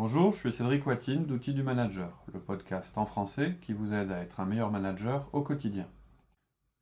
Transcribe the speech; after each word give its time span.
Bonjour, 0.00 0.32
je 0.32 0.38
suis 0.38 0.52
Cédric 0.52 0.86
Watine 0.86 1.24
d'Outils 1.24 1.54
du 1.54 1.64
Manager, 1.64 2.22
le 2.32 2.38
podcast 2.38 2.96
en 2.96 3.04
français 3.04 3.56
qui 3.60 3.72
vous 3.72 3.92
aide 3.92 4.12
à 4.12 4.20
être 4.20 4.38
un 4.38 4.44
meilleur 4.44 4.70
manager 4.70 5.28
au 5.32 5.40
quotidien. 5.40 5.88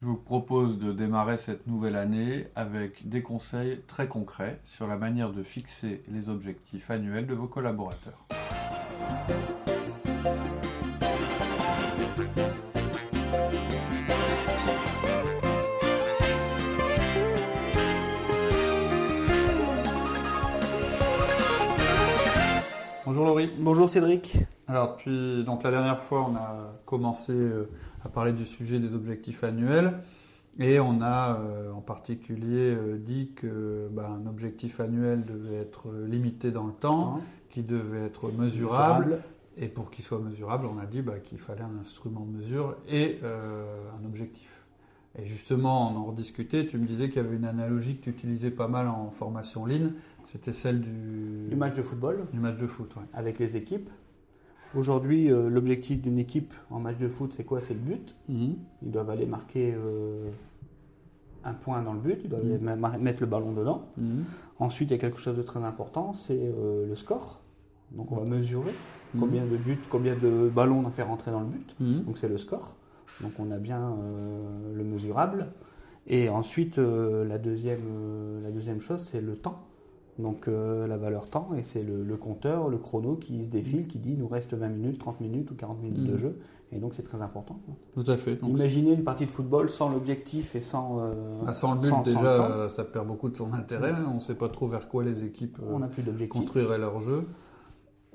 Je 0.03 0.07
vous 0.07 0.19
propose 0.19 0.79
de 0.79 0.93
démarrer 0.93 1.39
cette 1.39 1.67
nouvelle 1.67 1.97
année 1.97 2.49
avec 2.55 3.09
des 3.09 3.23
conseils 3.23 3.81
très 3.87 4.07
concrets 4.07 4.61
sur 4.67 4.87
la 4.87 4.99
manière 4.99 5.33
de 5.33 5.43
fixer 5.43 6.03
les 6.09 6.29
objectifs 6.29 6.91
annuels 6.91 7.27
de 7.27 7.33
vos 7.33 7.49
collaborateurs. 7.49 8.27
Bonjour 23.59 23.89
Cédric. 23.89 24.37
Alors 24.67 24.97
depuis 24.97 25.45
donc 25.45 25.63
la 25.63 25.71
dernière 25.71 25.99
fois, 26.01 26.29
on 26.31 26.37
a 26.37 26.73
commencé 26.85 27.33
euh, 27.33 27.69
à 28.05 28.09
parler 28.09 28.33
du 28.33 28.47
sujet 28.47 28.79
des 28.79 28.95
objectifs 28.95 29.45
annuels 29.45 30.01
et 30.59 30.81
on 30.81 31.01
a 31.03 31.39
euh, 31.39 31.73
en 31.73 31.81
particulier 31.81 32.75
euh, 32.75 32.99
dit 32.99 33.33
que 33.35 33.89
bah, 33.91 34.11
un 34.11 34.27
objectif 34.27 34.81
annuel 34.81 35.25
devait 35.25 35.57
être 35.57 35.89
limité 36.07 36.51
dans 36.51 36.67
le 36.67 36.73
temps, 36.73 37.21
qui 37.51 37.63
devait 37.63 38.07
être 38.07 38.31
mesurable. 38.31 39.21
Et 39.59 39.69
pour 39.69 39.91
qu'il 39.91 40.05
soit 40.05 40.19
mesurable, 40.19 40.67
on 40.67 40.79
a 40.79 40.87
dit 40.87 41.03
bah, 41.03 41.19
qu'il 41.19 41.39
fallait 41.39 41.63
un 41.63 41.81
instrument 41.81 42.21
de 42.21 42.39
mesure 42.39 42.77
et 42.89 43.19
un 43.23 44.05
objectif. 44.05 44.56
Et 45.19 45.25
justement, 45.25 45.91
on 45.91 45.97
en 45.97 46.05
rediscutait, 46.05 46.67
tu 46.67 46.79
me 46.79 46.87
disais 46.87 47.09
qu'il 47.09 47.23
y 47.23 47.25
avait 47.25 47.37
une 47.37 47.47
analogie 47.47 47.97
que 47.97 48.05
tu 48.05 48.11
utilisais 48.11 48.51
pas 48.51 48.69
mal 48.69 48.87
en 48.89 49.11
formation 49.11 49.65
ligne, 49.65 49.93
c'était 50.27 50.53
celle 50.53 50.81
du... 50.81 51.49
Du 51.49 51.57
match 51.57 51.75
de 51.75 51.83
football. 51.83 52.27
Du 52.33 52.41
match 52.41 52.59
de 52.59 52.67
foot. 52.67 52.95
Avec 53.15 53.39
les 53.39 53.57
équipes. 53.57 53.89
Aujourd'hui, 54.77 55.31
euh, 55.31 55.49
l'objectif 55.49 56.03
d'une 56.03 56.19
équipe 56.19 56.53
en 56.71 56.81
match 56.81 56.99
de 56.99 57.09
foot, 57.09 57.33
c'est 57.35 57.45
quoi? 57.45 57.61
C'est 57.61 57.75
le 57.75 57.81
but. 57.81 58.15
Mhm. 58.29 58.57
Ils 58.83 58.91
doivent 58.91 59.09
aller 59.09 59.25
marquer 59.25 59.73
euh, 59.75 60.29
un 61.45 61.55
point 61.55 61.81
dans 61.83 61.95
le 61.95 62.01
but, 62.01 62.21
ils 62.25 62.29
doivent 62.29 62.45
mhm. 62.45 63.01
mettre 63.01 63.23
le 63.23 63.27
ballon 63.27 63.53
dedans. 63.53 63.87
Mhm. 63.97 64.25
Ensuite, 64.59 64.91
il 64.91 64.93
y 64.93 64.97
a 64.97 64.99
quelque 64.99 65.21
chose 65.21 65.37
de 65.37 65.43
très 65.43 65.65
important, 65.65 66.13
c'est 66.13 66.39
euh, 66.39 66.87
le 66.87 66.95
score. 66.95 67.41
Donc 67.93 68.11
on 68.11 68.17
va 68.17 68.29
mesurer 68.29 68.75
combien 69.19 69.47
de 69.47 69.57
buts, 69.57 69.79
combien 69.89 70.17
de 70.17 70.51
ballons 70.53 70.81
on 70.81 70.89
a 70.89 70.91
fait 70.91 71.05
rentrer 71.05 71.31
dans 71.31 71.41
le 71.41 71.47
but. 71.47 71.77
Donc 71.79 72.19
c'est 72.19 72.29
le 72.29 72.37
score. 72.37 72.75
Donc 73.21 73.33
on 73.39 73.51
a 73.51 73.59
bien 73.59 73.97
le 74.75 74.85
mesurable. 74.85 75.49
Et 76.07 76.29
ensuite, 76.29 76.79
la, 76.79 77.39
deuxième, 77.39 78.43
la 78.43 78.51
deuxième 78.51 78.81
chose, 78.81 79.09
c'est 79.11 79.21
le 79.21 79.37
temps. 79.37 79.67
Donc 80.19 80.49
euh, 80.49 80.87
la 80.87 80.97
valeur 80.97 81.29
temps, 81.29 81.51
et 81.57 81.63
c'est 81.63 81.83
le, 81.83 82.17
compteur, 82.17 82.69
le 82.69 82.79
chrono 82.79 83.17
qui 83.17 83.45
se 83.45 83.51
défile, 83.51 83.87
qui 83.87 83.99
dit 83.99 84.13
il 84.13 84.19
nous 84.19 84.29
reste 84.29 84.55
20 84.55 84.69
minutes, 84.69 84.99
30 84.99 85.21
minutes 85.21 85.51
ou 85.51 85.55
40 85.55 85.83
minutes 85.83 86.05
de 86.05 86.15
mm. 86.15 86.19
jeu. 86.19 86.39
Et 86.73 86.79
donc 86.79 86.95
c'est 86.95 87.03
très 87.03 87.21
important. 87.21 87.61
Tout 87.95 88.05
à 88.07 88.17
fait. 88.17 88.39
Imaginez 88.43 88.93
une 88.93 89.05
partie 89.05 89.27
de 89.27 89.31
football 89.31 89.69
sans 89.69 89.91
l'objectif 89.91 90.57
et 90.57 90.63
sans. 90.63 91.01
Euh, 91.01 91.13
ah, 91.47 91.53
sans 91.53 91.75
le 91.75 91.81
but, 91.81 91.93
déjà, 92.05 92.69
ça 92.71 92.85
perd 92.85 93.07
beaucoup 93.07 93.29
de 93.29 93.37
son 93.37 93.53
intérêt. 93.53 93.93
On 94.11 94.15
ne 94.15 94.21
sait 94.21 94.35
pas 94.35 94.49
trop 94.49 94.69
vers 94.69 94.89
quoi 94.89 95.05
les 95.05 95.25
équipes 95.25 95.59
euh, 95.63 96.27
construiraient 96.27 96.79
leur 96.79 96.99
jeu. 97.01 97.27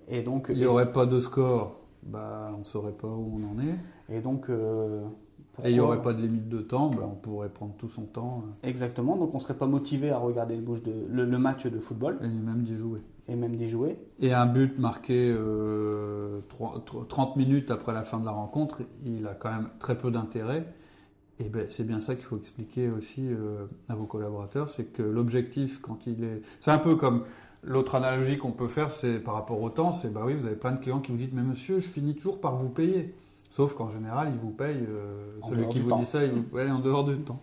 Et 0.08 0.24
donc, 0.24 0.48
il 0.50 0.58
n'y 0.58 0.66
aurait 0.66 0.92
pas 0.92 1.06
de 1.06 1.20
score, 1.20 1.80
bah, 2.04 2.52
on 2.56 2.60
ne 2.60 2.66
saurait 2.66 2.92
pas 2.92 3.08
où 3.08 3.40
on 3.40 3.54
en 3.54 3.64
est. 3.64 3.76
Et 4.12 4.20
donc, 4.20 4.50
et 5.64 5.70
il 5.70 5.73
n'y 5.73 5.80
aurait 5.80 6.02
pas 6.02 6.14
de 6.14 6.22
limite 6.22 6.50
de 6.50 6.59
temps, 6.59 6.90
ben, 6.90 7.04
on 7.04 7.16
pourrait 7.16 7.50
prendre 7.50 7.73
tout 7.78 7.90
son 7.90 8.04
temps. 8.04 8.44
Euh. 8.45 8.70
Exactement, 8.70 9.16
donc 9.17 9.34
on 9.34 9.38
ne 9.38 9.42
serait 9.42 9.58
pas 9.58 9.67
motivé 9.67 10.09
à 10.09 10.17
regarder 10.17 10.56
le, 10.56 11.26
le, 11.26 11.38
match 11.38 11.67
de 11.67 11.80
football. 11.80 12.17
Et 12.23 12.28
même 12.28 12.64
d'y 12.64 12.76
jouer. 12.76 13.02
Et 13.28 13.36
même 13.36 13.56
d'y 13.56 13.67
jouer. 13.67 13.98
Et 14.20 14.34
un 14.34 14.45
but 14.45 14.80
marqué 14.80 15.32
30 16.50 16.89
euh, 16.89 17.36
minutes 17.36 17.70
après 17.70 17.94
la 17.94 18.04
fin 18.04 18.20
de 18.20 18.26
la 18.26 18.32
rencontre, 18.32 18.82
il 19.06 19.28
a 19.28 19.34
quand 19.34 19.52
même 19.52 19.70
très 19.80 19.98
peu 19.98 20.09
d'intérêt. 20.09 20.66
Et 21.39 21.50
ben, 21.50 21.66
c'est 21.70 21.86
bien 21.86 22.00
ça 22.00 22.16
qu'il 22.16 22.23
faut 22.23 22.38
expliquer 22.38 22.89
aussi 22.89 23.28
euh, 23.28 23.66
à 23.89 23.95
vos 23.95 24.05
collaborateurs, 24.05 24.70
c'est 24.70 24.86
que 24.86 25.04
l'objectif, 25.04 25.80
quand 25.82 26.08
il 26.08 26.23
est... 26.23 26.42
C'est 26.60 26.72
un 26.72 26.78
peu 26.78 26.95
comme 26.95 27.23
l'autre 27.64 27.95
analogie 27.95 28.38
qu'on 28.38 28.52
peut 28.52 28.67
faire, 28.67 28.89
c'est 28.89 29.20
par 29.20 29.36
rapport 29.36 29.61
au 29.61 29.70
temps, 29.70 29.92
c'est 29.92 30.11
bah 30.11 30.22
oui, 30.26 30.33
vous 30.33 30.45
avez 30.45 30.55
plein 30.55 30.72
de 30.72 30.80
clients 30.80 30.99
qui 30.99 31.11
vous 31.11 31.17
disent, 31.17 31.33
mais 31.33 31.43
monsieur, 31.43 31.80
je 31.80 31.88
finis 31.88 32.16
toujours 32.16 32.39
par 32.39 32.55
vous 32.55 32.70
payer. 32.70 33.14
Sauf 33.52 33.76
qu'en 33.76 33.89
général, 33.89 34.30
il 34.30 34.38
vous 34.38 34.52
paye, 34.52 34.78
euh, 34.88 35.34
celui 35.50 35.67
qui 35.67 35.80
vous 35.80 35.94
dit 35.98 36.06
ça, 36.06 36.23
il 36.23 36.32
vous 36.32 36.44
paye 36.44 36.72
en 36.72 36.80
dehors 36.80 37.04
du 37.04 37.17
temps. 37.17 37.42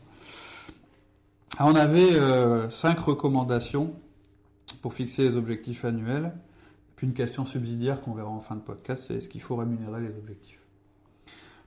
on 1.61 1.75
avait 1.75 2.15
euh, 2.15 2.71
cinq 2.71 2.99
recommandations 2.99 3.93
pour 4.81 4.95
fixer 4.95 5.25
les 5.25 5.37
objectifs 5.37 5.85
annuels. 5.85 6.33
Et 6.35 6.93
puis 6.97 7.07
une 7.07 7.13
question 7.13 7.45
subsidiaire 7.45 8.01
qu'on 8.01 8.15
verra 8.15 8.31
en 8.31 8.41
fin 8.41 8.57
de 8.57 8.63
podcast, 8.63 9.05
c'est 9.07 9.17
est-ce 9.17 9.29
qu'il 9.29 9.43
faut 9.43 9.57
rémunérer 9.57 10.01
les 10.01 10.09
objectifs? 10.09 10.63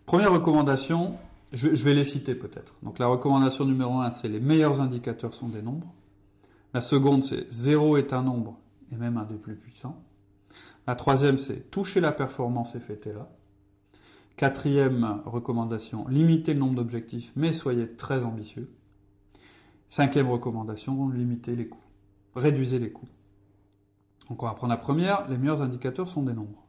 Première 0.08 0.34
recommandation, 0.34 1.20
je, 1.54 1.68
vais 1.68 1.94
les 1.94 2.04
citer 2.04 2.34
peut-être. 2.34 2.74
Donc 2.82 2.98
la 2.98 3.06
recommandation 3.06 3.64
numéro 3.64 4.00
un, 4.00 4.10
c'est 4.10 4.28
les 4.28 4.40
meilleurs 4.40 4.82
indicateurs 4.82 5.36
sont 5.36 5.50
des 5.50 5.62
nombres. 5.62 5.94
La 6.74 6.82
seconde, 6.82 7.24
c'est 7.24 7.48
zéro 7.48 7.96
est 7.96 8.12
un 8.12 8.24
nombre 8.24 8.58
et 8.92 8.96
même 8.96 9.18
un 9.18 9.26
des 9.26 9.36
plus 9.36 9.56
puissants. 9.56 10.02
La 10.88 10.96
troisième, 10.96 11.38
c'est 11.38 11.70
toucher 11.70 12.00
la 12.00 12.12
performance 12.12 12.74
et 12.74 12.80
fêter 12.80 13.14
là. 13.14 13.30
Quatrième 14.42 15.22
recommandation, 15.28 16.08
limitez 16.08 16.56
le 16.56 16.60
nombre 16.62 16.74
d'objectifs, 16.74 17.32
mais 17.36 17.54
soyez 17.54 17.88
très 17.88 18.24
ambitieux. 18.24 18.72
Cinquième 19.88 20.32
recommandation, 20.32 21.10
limitez 21.10 21.56
les 21.56 21.68
coûts. 21.68 21.78
Réduisez 22.36 22.80
les 22.80 22.92
coûts. 22.92 23.08
Donc 24.30 24.42
on 24.42 24.48
va 24.48 24.56
prendre 24.56 24.72
la 24.72 24.78
première, 24.78 25.30
les 25.30 25.38
meilleurs 25.38 25.62
indicateurs 25.62 26.10
sont 26.10 26.24
des 26.24 26.34
nombres. 26.34 26.66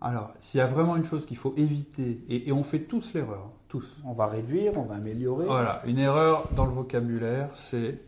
Alors, 0.00 0.34
s'il 0.40 0.58
y 0.58 0.60
a 0.60 0.66
vraiment 0.66 0.96
une 0.96 1.04
chose 1.04 1.24
qu'il 1.24 1.36
faut 1.36 1.54
éviter, 1.56 2.24
et, 2.28 2.50
on 2.50 2.64
fait 2.64 2.80
tous 2.80 3.14
l'erreur, 3.14 3.52
tous. 3.68 3.94
On 4.04 4.12
va 4.12 4.26
réduire, 4.26 4.76
on 4.76 4.82
va 4.82 4.96
améliorer. 4.96 5.46
Voilà, 5.46 5.80
une 5.86 6.00
erreur 6.00 6.48
dans 6.56 6.66
le 6.66 6.72
vocabulaire, 6.72 7.50
c'est 7.52 8.00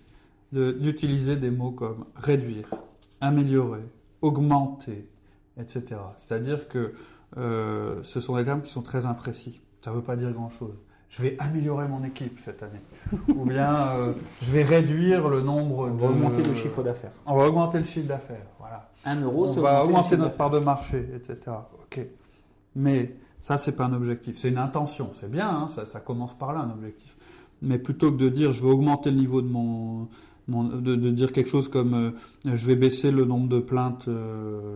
d'utiliser 0.51 1.37
des 1.37 1.53
mots 1.53 1.71
comme 1.71 2.07
réduire, 2.17 2.69
améliorer, 3.21 3.85
augmenter, 4.21 5.09
etc. 5.57 6.01
C'est-à-dire 6.17 6.67
que 6.67 6.93
euh, 7.37 8.01
ce 8.03 8.21
sont 8.21 8.37
des 8.37 8.45
termes 8.45 8.63
qui 8.63 8.71
sont 8.71 8.83
très 8.83 9.07
imprécis. 9.07 9.61
Ça 9.81 9.91
ne 9.91 9.97
veut 9.97 10.03
pas 10.03 10.17
dire 10.17 10.33
grand-chose. 10.33 10.75
Je 11.09 11.23
vais 11.23 11.37
améliorer 11.41 11.89
mon 11.89 12.05
équipe 12.05 12.39
cette 12.41 12.63
année. 12.63 12.81
Ou 13.29 13.45
bien 13.45 13.97
euh, 13.97 14.13
je 14.41 14.51
vais 14.51 14.63
réduire 14.63 15.29
le 15.29 15.41
nombre 15.41 15.91
On 15.91 15.97
va 15.97 16.09
augmenter 16.09 16.43
le 16.43 16.55
chiffre 16.55 16.83
d'affaires. 16.83 17.13
On 17.27 17.37
va 17.37 17.49
augmenter 17.49 17.79
le 17.79 17.85
chiffre 17.85 18.07
d'affaires, 18.07 18.47
voilà. 18.59 18.91
Un 19.05 19.21
euro, 19.21 19.49
On 19.49 19.61
va 19.61 19.85
augmenter 19.85 20.17
notre 20.17 20.37
part 20.37 20.51
de 20.51 20.59
marché, 20.59 21.09
etc. 21.15 21.39
Ok. 21.83 22.07
Mais 22.77 23.17
ça, 23.41 23.59
c'est 23.59 23.73
pas 23.73 23.87
un 23.87 23.93
objectif. 23.93 24.39
C'est 24.39 24.51
une 24.51 24.59
intention. 24.59 25.11
C'est 25.15 25.31
bien, 25.31 25.49
hein, 25.49 25.69
ça, 25.69 25.87
ça, 25.87 25.99
commence 25.99 26.37
par 26.37 26.53
là, 26.53 26.61
un 26.61 26.71
objectif. 26.71 27.17
Mais 27.63 27.79
plutôt 27.79 28.13
que 28.13 28.17
de 28.17 28.29
dire 28.29 28.53
je 28.53 28.63
vais 28.63 28.71
augmenter 28.71 29.11
le 29.11 29.17
niveau 29.17 29.43
de 29.43 29.49
mon... 29.49 30.09
mon 30.47 30.65
de, 30.65 30.95
de, 30.95 31.11
dire 31.11 31.33
quelque 31.33 31.49
chose 31.49 31.69
comme 31.69 31.95
euh, 31.95 32.11
je 32.45 32.67
vais 32.67 32.77
baisser 32.77 33.11
le 33.11 33.25
nombre 33.25 33.49
de 33.49 33.59
plaintes 33.59 34.09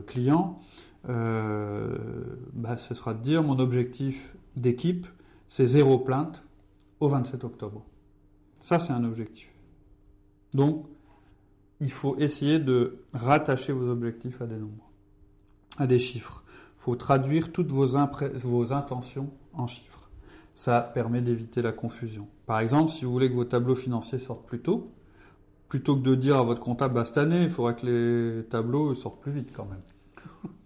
clients, 0.06 0.58
bah, 1.06 2.78
ce 2.78 2.94
sera 2.94 3.14
de 3.14 3.22
dire 3.22 3.42
mon 3.42 3.58
objectif 3.58 4.36
d'équipe, 4.56 5.06
c'est 5.48 5.66
zéro 5.66 5.98
plainte 5.98 6.44
au 7.00 7.08
27 7.08 7.44
octobre. 7.44 7.84
Ça, 8.60 8.78
c'est 8.78 8.92
un 8.92 9.04
objectif. 9.04 9.52
Donc, 10.54 10.86
il 11.80 11.90
faut 11.90 12.16
essayer 12.16 12.58
de 12.58 12.98
rattacher 13.12 13.72
vos 13.72 13.88
objectifs 13.88 14.40
à 14.40 14.46
des 14.46 14.56
nombres, 14.56 14.90
à 15.76 15.86
des 15.86 15.98
chiffres. 15.98 16.42
Il 16.78 16.82
faut 16.84 16.96
traduire 16.96 17.52
toutes 17.52 17.70
vos, 17.70 17.86
vos 17.86 18.72
intentions 18.72 19.30
en 19.52 19.66
chiffres. 19.66 20.10
Ça 20.54 20.80
permet 20.80 21.20
d'éviter 21.20 21.62
la 21.62 21.72
confusion. 21.72 22.28
Par 22.46 22.60
exemple, 22.60 22.90
si 22.90 23.04
vous 23.04 23.12
voulez 23.12 23.28
que 23.28 23.34
vos 23.34 23.44
tableaux 23.44 23.74
financiers 23.74 24.18
sortent 24.18 24.46
plus 24.46 24.60
tôt, 24.60 24.92
plutôt 25.68 25.96
que 25.96 26.02
de 26.02 26.14
dire 26.14 26.38
à 26.38 26.42
votre 26.42 26.60
comptable, 26.60 26.94
bah, 26.94 27.04
cette 27.04 27.18
année, 27.18 27.42
il 27.42 27.50
faudra 27.50 27.74
que 27.74 27.86
les 27.86 28.44
tableaux 28.44 28.94
sortent 28.94 29.20
plus 29.20 29.32
vite 29.32 29.50
quand 29.52 29.66
même. 29.66 29.82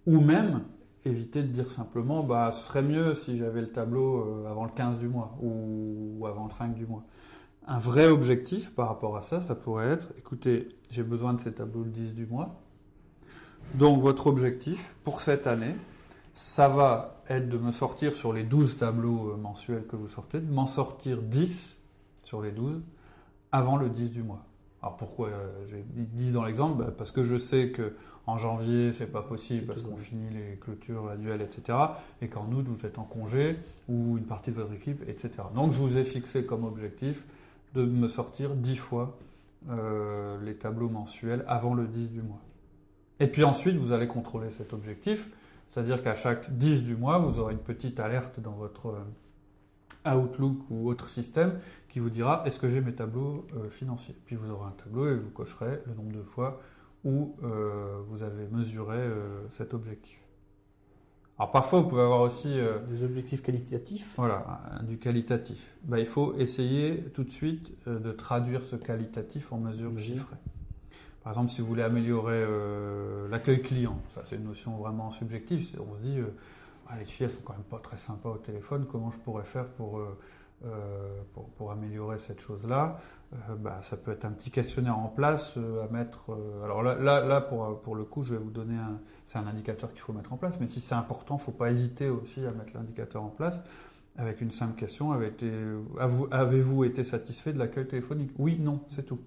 Ou 0.08 0.20
même 0.20 0.62
éviter 1.04 1.42
de 1.42 1.48
dire 1.48 1.70
simplement 1.70 2.22
bah 2.22 2.50
ce 2.50 2.64
serait 2.64 2.82
mieux 2.82 3.14
si 3.14 3.36
j'avais 3.36 3.60
le 3.60 3.70
tableau 3.70 4.22
euh, 4.22 4.50
avant 4.50 4.64
le 4.64 4.70
15 4.70 4.98
du 4.98 5.06
mois 5.06 5.36
ou 5.42 6.26
avant 6.26 6.46
le 6.46 6.50
5 6.50 6.74
du 6.74 6.86
mois. 6.86 7.04
Un 7.66 7.78
vrai 7.78 8.08
objectif 8.08 8.74
par 8.74 8.88
rapport 8.88 9.18
à 9.18 9.22
ça, 9.22 9.42
ça 9.42 9.54
pourrait 9.54 9.88
être 9.88 10.08
écoutez, 10.16 10.70
j'ai 10.90 11.02
besoin 11.02 11.34
de 11.34 11.40
ces 11.40 11.52
tableaux 11.52 11.84
le 11.84 11.90
10 11.90 12.14
du 12.14 12.24
mois. 12.24 12.58
Donc 13.74 14.00
votre 14.00 14.28
objectif 14.28 14.96
pour 15.04 15.20
cette 15.20 15.46
année, 15.46 15.76
ça 16.32 16.68
va 16.68 17.20
être 17.28 17.50
de 17.50 17.58
me 17.58 17.70
sortir 17.70 18.16
sur 18.16 18.32
les 18.32 18.44
12 18.44 18.78
tableaux 18.78 19.32
euh, 19.32 19.36
mensuels 19.36 19.86
que 19.86 19.96
vous 19.96 20.08
sortez, 20.08 20.40
de 20.40 20.50
m'en 20.50 20.66
sortir 20.66 21.20
10 21.20 21.76
sur 22.24 22.40
les 22.40 22.50
12 22.52 22.80
avant 23.52 23.76
le 23.76 23.90
10 23.90 24.10
du 24.10 24.22
mois. 24.22 24.47
Alors 24.82 24.96
pourquoi 24.96 25.28
euh, 25.28 25.48
j'ai 25.68 25.84
dit 25.94 26.30
dans 26.30 26.44
l'exemple 26.44 26.82
bah, 26.82 26.92
Parce 26.96 27.10
que 27.10 27.22
je 27.24 27.36
sais 27.36 27.70
que 27.70 27.94
en 28.26 28.38
janvier 28.38 28.92
c'est 28.92 29.06
pas 29.06 29.22
possible 29.22 29.66
parce 29.66 29.82
qu'on 29.82 29.96
finit 29.96 30.30
les 30.30 30.56
clôtures 30.56 31.08
annuelles, 31.08 31.42
etc. 31.42 31.78
Et 32.22 32.28
qu'en 32.28 32.50
août 32.52 32.66
vous 32.68 32.86
êtes 32.86 32.98
en 32.98 33.04
congé 33.04 33.56
ou 33.88 34.18
une 34.18 34.26
partie 34.26 34.50
de 34.50 34.56
votre 34.56 34.74
équipe, 34.74 35.02
etc. 35.08 35.30
Donc 35.54 35.72
je 35.72 35.78
vous 35.78 35.96
ai 35.96 36.04
fixé 36.04 36.44
comme 36.44 36.64
objectif 36.64 37.26
de 37.74 37.84
me 37.84 38.08
sortir 38.08 38.54
10 38.54 38.76
fois 38.76 39.18
euh, 39.70 40.38
les 40.44 40.54
tableaux 40.54 40.88
mensuels 40.88 41.44
avant 41.48 41.74
le 41.74 41.86
10 41.86 42.10
du 42.10 42.22
mois. 42.22 42.40
Et 43.20 43.26
puis 43.26 43.44
ensuite, 43.44 43.76
vous 43.76 43.92
allez 43.92 44.06
contrôler 44.06 44.50
cet 44.56 44.72
objectif, 44.72 45.28
c'est-à-dire 45.66 46.02
qu'à 46.02 46.14
chaque 46.14 46.56
10 46.56 46.84
du 46.84 46.96
mois, 46.96 47.18
vous 47.18 47.40
aurez 47.40 47.54
une 47.54 47.58
petite 47.58 47.98
alerte 47.98 48.40
dans 48.40 48.52
votre 48.52 48.86
euh, 48.86 49.04
Outlook 50.06 50.58
ou 50.70 50.88
autre 50.88 51.08
système 51.08 51.58
qui 51.88 51.98
vous 51.98 52.10
dira 52.10 52.42
est-ce 52.46 52.58
que 52.58 52.68
j'ai 52.68 52.80
mes 52.80 52.94
tableaux 52.94 53.46
euh, 53.56 53.68
financiers? 53.68 54.16
Puis 54.26 54.36
vous 54.36 54.50
aurez 54.50 54.68
un 54.68 54.74
tableau 54.82 55.08
et 55.08 55.16
vous 55.16 55.30
cocherez 55.30 55.80
le 55.86 55.94
nombre 55.94 56.12
de 56.12 56.22
fois 56.22 56.60
où 57.04 57.36
euh, 57.42 58.00
vous 58.08 58.22
avez 58.22 58.46
mesuré 58.48 58.98
cet 59.50 59.72
objectif. 59.72 60.20
Alors 61.38 61.52
parfois, 61.52 61.82
vous 61.82 61.88
pouvez 61.88 62.02
avoir 62.02 62.22
aussi... 62.22 62.58
Des 62.88 63.04
objectifs 63.04 63.42
qualitatifs 63.42 64.14
Voilà, 64.16 64.60
du 64.82 64.98
qualitatif. 64.98 65.76
Ben, 65.84 65.98
il 65.98 66.06
faut 66.06 66.34
essayer 66.34 67.04
tout 67.14 67.22
de 67.22 67.30
suite 67.30 67.72
de 67.88 68.10
traduire 68.10 68.64
ce 68.64 68.74
qualitatif 68.74 69.52
en 69.52 69.58
mesure 69.58 69.96
chiffrée. 69.96 70.36
Par 71.28 71.34
exemple, 71.34 71.52
si 71.52 71.60
vous 71.60 71.66
voulez 71.66 71.82
améliorer 71.82 72.42
euh, 72.42 73.28
l'accueil 73.28 73.60
client, 73.60 74.00
ça 74.14 74.22
c'est 74.24 74.36
une 74.36 74.44
notion 74.44 74.78
vraiment 74.78 75.10
subjective. 75.10 75.78
On 75.78 75.94
se 75.94 76.00
dit, 76.00 76.20
euh, 76.20 76.34
ah, 76.88 76.96
les 76.98 77.04
filles 77.04 77.26
elles 77.26 77.32
sont 77.32 77.42
quand 77.44 77.52
même 77.52 77.62
pas 77.62 77.78
très 77.78 77.98
sympas 77.98 78.30
au 78.30 78.38
téléphone, 78.38 78.86
comment 78.90 79.10
je 79.10 79.18
pourrais 79.18 79.44
faire 79.44 79.68
pour, 79.68 79.98
euh, 79.98 81.22
pour, 81.56 81.70
améliorer 81.70 82.18
cette 82.18 82.40
chose-là? 82.40 82.98
Bah, 83.58 83.78
Ça 83.82 83.96
peut 83.96 84.10
être 84.10 84.24
un 84.24 84.32
petit 84.32 84.50
questionnaire 84.50 84.98
en 84.98 85.08
place 85.08 85.56
à 85.56 85.92
mettre. 85.92 86.36
alors 86.64 86.82
là, 86.82 86.96
là, 86.96 87.24
là 87.24 87.40
pour, 87.40 87.80
pour, 87.82 87.94
le 87.94 88.04
coup, 88.04 88.22
je 88.22 88.34
vais 88.34 88.40
vous 88.40 88.50
donner 88.50 88.76
un. 88.76 89.00
C'est 89.24 89.38
un 89.38 89.46
indicateur 89.46 89.90
qu'il 89.92 90.00
faut 90.00 90.14
mettre 90.14 90.32
en 90.32 90.38
place, 90.38 90.58
mais 90.60 90.66
si 90.66 90.80
c'est 90.80 90.94
important, 90.94 91.34
il 91.36 91.40
ne 91.40 91.44
faut 91.44 91.52
pas 91.52 91.70
hésiter 91.70 92.08
aussi 92.08 92.44
à 92.46 92.52
mettre 92.52 92.72
l'indicateur 92.74 93.22
en 93.22 93.28
place 93.28 93.60
avec 94.18 94.40
une 94.40 94.50
simple 94.50 94.74
question. 94.74 95.12
Avez-vous 95.12 96.84
été 96.84 97.04
satisfait 97.04 97.52
de 97.52 97.58
l'accueil 97.58 97.86
téléphonique? 97.86 98.32
Oui, 98.38 98.58
non, 98.60 98.80
c'est 98.88 99.06
tout. 99.06 99.20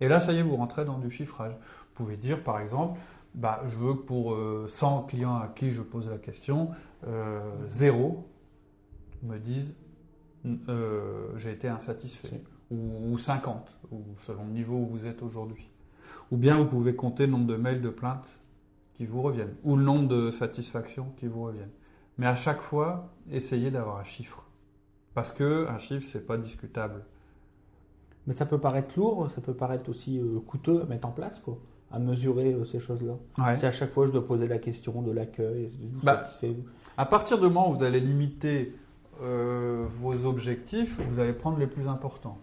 Et 0.00 0.08
là, 0.08 0.20
ça 0.20 0.32
y 0.32 0.38
est, 0.38 0.42
vous 0.42 0.56
rentrez 0.56 0.84
dans 0.84 0.98
du 0.98 1.10
chiffrage. 1.10 1.52
Vous 1.52 2.04
pouvez 2.04 2.16
dire, 2.16 2.42
par 2.42 2.60
exemple, 2.60 2.98
bah, 3.38 3.62
je 3.66 3.76
veux 3.76 3.94
que 3.94 4.02
pour 4.02 4.36
100 4.66 4.98
euh, 4.98 5.06
clients 5.06 5.36
à 5.36 5.46
qui 5.48 5.70
je 5.70 5.80
pose 5.80 6.08
la 6.08 6.18
question, 6.18 6.70
euh, 7.06 7.40
zéro 7.68 8.28
me 9.22 9.38
disent 9.38 9.76
euh, 10.68 11.30
j'ai 11.36 11.52
été 11.52 11.68
insatisfait, 11.68 12.42
ou, 12.70 13.16
50, 13.16 13.78
ou 13.92 14.02
selon 14.26 14.44
le 14.44 14.50
niveau 14.50 14.76
où 14.76 14.86
vous 14.86 15.06
êtes 15.06 15.22
aujourd'hui. 15.22 15.70
Ou 16.32 16.36
bien 16.36 16.56
vous 16.56 16.66
pouvez 16.66 16.96
compter 16.96 17.26
le 17.26 17.32
nombre 17.32 17.46
de 17.46 17.56
mails 17.56 17.80
de 17.80 17.90
plaintes 17.90 18.40
qui 18.94 19.06
vous 19.06 19.22
reviennent, 19.22 19.54
ou 19.62 19.76
le 19.76 19.84
nombre 19.84 20.08
de 20.08 20.32
satisfactions 20.32 21.12
qui 21.16 21.28
vous 21.28 21.44
reviennent. 21.44 21.72
Mais 22.18 22.26
à 22.26 22.34
chaque 22.34 22.60
fois, 22.60 23.14
essayez 23.30 23.70
d'avoir 23.70 23.98
un 23.98 24.04
chiffre. 24.04 24.48
Parce 25.14 25.30
qu'un 25.30 25.78
chiffre, 25.78 26.06
c'est 26.10 26.26
pas 26.26 26.38
discutable. 26.38 27.04
Mais 28.26 28.34
ça 28.34 28.46
peut 28.46 28.58
paraître 28.58 28.98
lourd, 28.98 29.30
ça 29.32 29.40
peut 29.40 29.54
paraître 29.54 29.88
aussi 29.88 30.18
euh, 30.18 30.40
coûteux 30.40 30.82
à 30.82 30.86
mettre 30.86 31.06
en 31.06 31.12
place, 31.12 31.38
quoi, 31.38 31.58
à 31.90 31.98
mesurer 31.98 32.52
euh, 32.52 32.64
ces 32.64 32.80
choses-là. 32.80 33.14
Si 33.58 33.66
à 33.66 33.72
chaque 33.72 33.90
fois 33.92 34.06
je 34.06 34.12
dois 34.12 34.24
poser 34.24 34.46
la 34.46 34.58
question 34.58 35.02
de 35.02 35.12
l'accueil, 35.12 35.70
bah, 36.02 36.30
à 36.96 37.06
partir 37.06 37.38
du 37.38 37.44
moment 37.44 37.70
où 37.70 37.74
vous 37.74 37.84
allez 37.84 38.00
limiter 38.00 38.74
euh, 39.22 39.86
vos 39.88 40.26
objectifs, 40.26 41.00
vous 41.10 41.20
allez 41.20 41.32
prendre 41.32 41.58
les 41.58 41.66
plus 41.66 41.88
importants. 41.88 42.38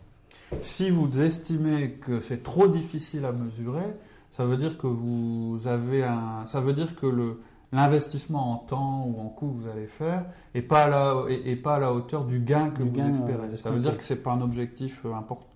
Si 0.60 0.90
vous 0.90 1.22
estimez 1.22 1.94
que 1.94 2.22
c'est 2.22 2.44
trop 2.44 2.68
difficile 2.68 3.26
à 3.26 3.32
mesurer, 3.32 3.96
ça 4.30 4.46
veut 4.46 4.58
dire 4.58 4.78
que 4.78 4.88
vous 4.88 5.62
avez 5.66 6.04
un, 6.04 6.46
ça 6.46 6.60
veut 6.60 6.74
dire 6.74 6.96
que 6.96 7.08
le, 7.08 7.40
l'investissement 7.72 8.54
en 8.54 8.58
temps 8.58 9.06
ou 9.06 9.20
en 9.20 9.30
coût 9.30 9.50
que 9.50 9.62
vous 9.62 9.68
allez 9.70 9.88
faire 9.88 10.26
et 10.54 10.62
pas 10.62 10.84
à 10.84 10.88
la, 10.88 11.26
et, 11.30 11.56
pas 11.56 11.76
à 11.76 11.80
la 11.80 11.94
hauteur 11.94 12.26
du 12.26 12.40
gain 12.40 12.70
que 12.70 12.84
vous 12.84 13.00
espérez. 13.00 13.56
ça 13.58 13.72
veut 13.72 13.80
dire 13.80 13.98
que 13.98 14.04
c'est 14.04 14.24
pas 14.24 14.32
un 14.32 14.42
objectif 14.42 15.06
euh, 15.06 15.14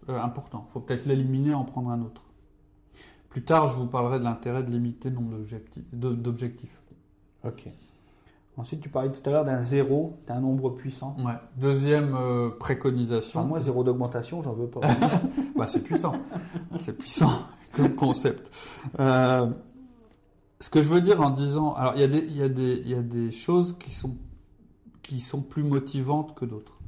euh, 0.10 0.22
important. 0.22 0.66
Il 0.70 0.74
faut 0.74 0.80
peut-être 0.82 1.06
l'éliminer 1.06 1.52
et 1.52 1.54
en 1.54 1.64
prendre 1.64 1.90
un 1.90 2.02
autre. 2.02 2.22
Plus 3.30 3.44
tard, 3.44 3.68
je 3.68 3.76
vous 3.76 3.86
parlerai 3.86 4.20
de 4.20 4.24
l'intérêt 4.24 4.64
de 4.64 4.72
limiter 4.72 5.10
le 5.10 5.16
nombre 5.16 5.36
d'objectifs. 5.94 6.82
Ok. 7.44 7.70
Ensuite, 8.58 8.82
tu 8.82 8.90
parlais 8.90 9.10
tout 9.10 9.22
à 9.30 9.32
l'heure 9.32 9.46
d'un 9.46 9.62
zéro, 9.62 10.18
d'un 10.28 10.42
nombre 10.42 10.72
puissant. 10.72 11.16
Ouais. 11.20 11.36
Deuxième 11.56 12.14
euh, 12.14 12.50
préconisation. 12.50 13.46
moi, 13.46 13.62
zéro 13.62 13.86
d'augmentation, 13.86 14.44
j'en 14.44 14.52
veux 14.52 14.68
pas. 14.68 14.82
bah, 15.56 15.68
c'est 15.68 15.82
puissant. 15.82 16.16
c'est 16.78 16.98
puissant 16.98 17.32
comme 17.72 17.96
concept. 17.96 18.52
Euh, 19.00 19.48
ce 20.60 20.70
que 20.70 20.84
je 20.84 20.90
veux 20.90 21.00
dire 21.00 21.22
en 21.22 21.30
disant, 21.30 21.74
alors 21.74 21.94
il 21.96 22.02
y 22.02 22.04
a 22.04 22.08
des, 22.08 22.26
y 22.34 22.44
a 22.44 22.50
des, 22.50 22.82
il 22.82 22.90
y 22.90 22.96
a 22.96 23.02
des 23.02 23.32
choses 23.32 23.78
qui 23.80 23.92
sont, 23.92 24.18
qui 25.04 25.22
sont 25.22 25.42
plus 25.42 25.64
motivantes 25.64 26.36
que 26.36 26.44
d'autres. 26.44 26.80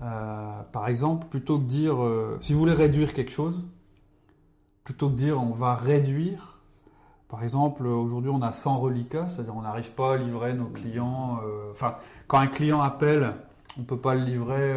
Euh, 0.00 0.62
par 0.72 0.88
exemple, 0.88 1.26
plutôt 1.26 1.58
que 1.58 1.64
dire, 1.64 1.98
si 2.40 2.54
vous 2.54 2.60
voulez 2.60 2.72
réduire 2.72 3.12
quelque 3.12 3.32
chose, 3.32 3.62
plutôt 4.84 5.08
que 5.08 5.14
dire 5.14 5.40
on 5.40 5.52
va 5.52 5.74
réduire, 5.74 6.58
par 7.28 7.42
exemple, 7.42 7.86
aujourd'hui 7.86 8.30
on 8.30 8.42
a 8.42 8.52
100 8.52 8.78
reliquats, 8.78 9.28
c'est-à-dire 9.28 9.54
on 9.56 9.62
n'arrive 9.62 9.92
pas 9.92 10.14
à 10.14 10.16
livrer 10.16 10.52
nos 10.54 10.66
clients, 10.66 11.40
euh, 11.44 11.70
enfin, 11.70 11.96
quand 12.26 12.38
un 12.38 12.48
client 12.48 12.80
appelle, 12.80 13.34
on 13.76 13.82
ne 13.82 13.86
peut 13.86 14.00
pas 14.00 14.16
le 14.16 14.24
livrer 14.24 14.74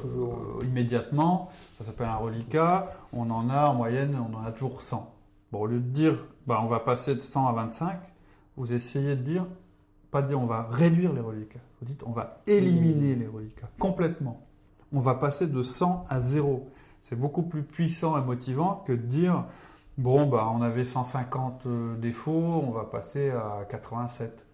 toujours... 0.00 0.64
immédiatement, 0.64 1.50
ça 1.76 1.84
s'appelle 1.84 2.08
un 2.08 2.16
reliquat, 2.16 2.92
on 3.12 3.28
en 3.30 3.50
a 3.50 3.68
en 3.68 3.74
moyenne, 3.74 4.16
on 4.16 4.34
en 4.34 4.44
a 4.44 4.52
toujours 4.52 4.80
100. 4.80 5.12
Bon, 5.52 5.60
au 5.60 5.66
lieu 5.66 5.80
de 5.80 5.90
dire 5.90 6.14
bah, 6.46 6.60
on 6.62 6.66
va 6.66 6.80
passer 6.80 7.14
de 7.14 7.20
100 7.20 7.46
à 7.48 7.52
25, 7.52 7.98
vous 8.56 8.72
essayez 8.72 9.16
de 9.16 9.22
dire, 9.22 9.46
pas 10.10 10.22
de 10.22 10.28
dire 10.28 10.40
on 10.40 10.46
va 10.46 10.62
réduire 10.62 11.12
les 11.12 11.20
reliquats, 11.20 11.60
vous 11.80 11.86
dites 11.86 12.02
on 12.06 12.12
va 12.12 12.40
éliminer 12.46 13.16
les 13.16 13.26
reliquats 13.26 13.68
complètement. 13.78 14.42
On 14.92 15.00
va 15.00 15.14
passer 15.14 15.46
de 15.46 15.62
100 15.62 16.04
à 16.08 16.20
0. 16.20 16.70
C'est 17.08 17.14
beaucoup 17.14 17.44
plus 17.44 17.62
puissant 17.62 18.20
et 18.20 18.20
motivant 18.20 18.82
que 18.84 18.90
de 18.90 18.96
dire 18.96 19.44
bon, 19.96 20.26
bah, 20.26 20.50
on 20.52 20.60
avait 20.60 20.84
150 20.84 21.62
euh, 21.66 21.96
défauts, 21.98 22.32
on 22.32 22.72
va 22.72 22.82
passer 22.82 23.30
à 23.30 23.64
87. 23.70 24.44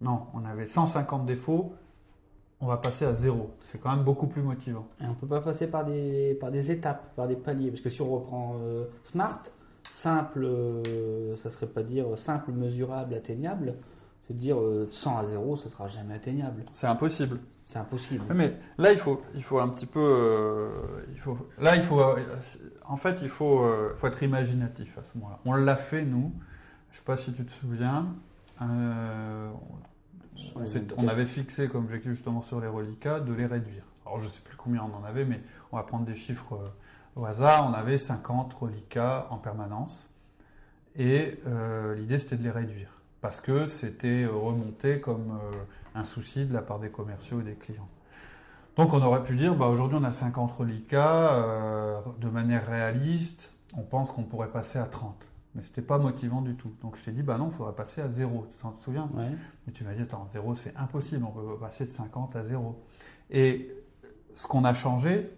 Non, 0.00 0.26
on 0.32 0.44
avait 0.44 0.68
150 0.68 1.26
défauts, 1.26 1.74
on 2.60 2.68
va 2.68 2.76
passer 2.76 3.04
à 3.04 3.14
zéro. 3.14 3.50
C'est 3.64 3.80
quand 3.80 3.90
même 3.90 4.04
beaucoup 4.04 4.28
plus 4.28 4.42
motivant. 4.42 4.86
Et 5.00 5.06
on 5.06 5.08
ne 5.08 5.14
peut 5.14 5.26
pas 5.26 5.40
passer 5.40 5.66
par 5.66 5.84
des, 5.84 6.38
par 6.40 6.52
des 6.52 6.70
étapes, 6.70 7.16
par 7.16 7.26
des 7.26 7.34
paliers. 7.34 7.72
Parce 7.72 7.82
que 7.82 7.90
si 7.90 8.00
on 8.00 8.14
reprend 8.14 8.58
euh, 8.62 8.84
Smart, 9.02 9.42
simple, 9.90 10.44
euh, 10.44 11.36
ça 11.38 11.50
serait 11.50 11.66
pas 11.66 11.82
dire 11.82 12.16
simple, 12.16 12.52
mesurable, 12.52 13.12
atteignable. 13.14 13.74
C'est 14.28 14.36
dire 14.36 14.56
100 14.88 15.16
euh, 15.16 15.18
à 15.18 15.26
0, 15.26 15.56
ça 15.56 15.68
sera 15.68 15.88
jamais 15.88 16.14
atteignable. 16.14 16.62
C'est 16.72 16.86
impossible. 16.86 17.40
C'est 17.64 17.78
impossible. 17.78 18.24
Mais 18.34 18.52
là, 18.78 18.92
il 18.92 18.98
faut, 18.98 19.22
il 19.34 19.42
faut 19.42 19.58
un 19.58 19.68
petit 19.68 19.86
peu, 19.86 20.00
euh, 20.00 20.70
il 21.12 21.18
faut, 21.18 21.38
là, 21.58 21.76
il 21.76 21.82
faut, 21.82 22.02
en 22.84 22.96
fait, 22.96 23.22
il 23.22 23.28
faut, 23.28 23.64
faut 23.94 24.06
être 24.06 24.22
imaginatif 24.22 24.98
à 24.98 25.04
ce 25.04 25.16
moment-là. 25.18 25.38
On 25.44 25.54
l'a 25.54 25.76
fait 25.76 26.02
nous. 26.02 26.34
Je 26.90 26.98
sais 26.98 27.04
pas 27.04 27.16
si 27.16 27.32
tu 27.32 27.44
te 27.44 27.52
souviens. 27.52 28.14
on, 28.60 29.52
on, 30.96 31.08
avait 31.08 31.26
fixé 31.26 31.68
comme 31.68 31.84
objectif 31.84 32.12
justement 32.12 32.42
sur 32.42 32.60
les 32.60 32.66
reliquats 32.66 33.20
de 33.20 33.32
les 33.32 33.46
réduire. 33.46 33.84
Alors 34.04 34.18
je 34.20 34.28
sais 34.28 34.40
plus 34.40 34.56
combien 34.56 34.82
on 34.82 34.94
en 34.94 35.04
avait, 35.04 35.24
mais 35.24 35.40
on 35.70 35.76
va 35.76 35.84
prendre 35.84 36.04
des 36.04 36.16
chiffres 36.16 36.58
au 37.16 37.24
hasard, 37.24 37.68
on 37.68 37.74
avait 37.74 37.98
50 37.98 38.54
reliquats 38.54 39.26
en 39.30 39.38
permanence. 39.38 40.08
Et 40.96 41.38
euh, 41.46 41.94
l'idée, 41.94 42.18
c'était 42.18 42.36
de 42.36 42.42
les 42.42 42.50
réduire. 42.50 42.90
Parce 43.20 43.40
que 43.40 43.66
c'était 43.66 44.26
remonté 44.26 45.00
comme 45.00 45.38
euh, 45.42 45.52
un 45.94 46.04
souci 46.04 46.46
de 46.46 46.54
la 46.54 46.62
part 46.62 46.78
des 46.78 46.90
commerciaux 46.90 47.40
et 47.40 47.44
des 47.44 47.54
clients. 47.54 47.88
Donc 48.76 48.94
on 48.94 49.02
aurait 49.02 49.22
pu 49.22 49.36
dire, 49.36 49.54
bah, 49.54 49.66
aujourd'hui 49.66 49.98
on 50.00 50.04
a 50.04 50.12
50 50.12 50.50
reliquats, 50.50 51.34
euh, 51.34 52.00
de 52.20 52.28
manière 52.28 52.66
réaliste, 52.66 53.52
on 53.76 53.82
pense 53.82 54.10
qu'on 54.10 54.22
pourrait 54.22 54.50
passer 54.50 54.78
à 54.78 54.86
30. 54.86 55.14
Mais 55.54 55.60
ce 55.60 55.68
n'était 55.68 55.82
pas 55.82 55.98
motivant 55.98 56.40
du 56.40 56.54
tout. 56.54 56.72
Donc 56.80 56.96
je 56.96 57.04
t'ai 57.04 57.12
dit, 57.12 57.22
bah 57.22 57.36
non, 57.36 57.48
il 57.50 57.54
faudrait 57.54 57.74
passer 57.74 58.00
à 58.00 58.08
0. 58.08 58.46
Tu 58.56 58.62
t'en 58.62 58.74
souviens? 58.80 59.10
Et 59.68 59.72
tu 59.72 59.84
m'as 59.84 59.92
dit, 59.92 60.02
attends, 60.02 60.26
0 60.26 60.54
c'est 60.54 60.74
impossible, 60.76 61.24
on 61.24 61.30
peut 61.30 61.58
passer 61.60 61.84
de 61.84 61.90
50 61.90 62.36
à 62.36 62.44
0. 62.44 62.82
Et 63.30 63.66
ce 64.34 64.46
qu'on 64.46 64.64
a 64.64 64.72
changé, 64.72 65.30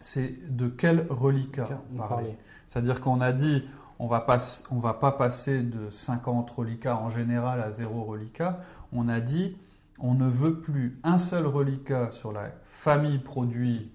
c'est 0.00 0.54
de 0.54 0.68
quel 0.68 1.06
reliquat 1.10 1.82
parler. 1.96 2.36
C'est-à-dire 2.66 3.00
qu'on 3.00 3.20
a 3.20 3.32
dit 3.32 3.68
on 3.98 4.06
va 4.06 4.20
pas 4.20 4.38
on 4.70 4.78
va 4.78 4.94
pas 4.94 5.12
passer 5.12 5.62
de 5.62 5.90
50 5.90 6.50
reliquats 6.50 6.96
en 6.96 7.10
général 7.10 7.60
à 7.60 7.72
zéro 7.72 8.04
reliquat. 8.04 8.60
On 8.92 9.08
a 9.08 9.20
dit 9.20 9.56
on 9.98 10.14
ne 10.14 10.28
veut 10.28 10.60
plus 10.60 10.98
un 11.04 11.18
seul 11.18 11.46
reliquat 11.46 12.10
sur 12.10 12.32
la 12.32 12.50
famille 12.64 13.18
produit 13.18 13.92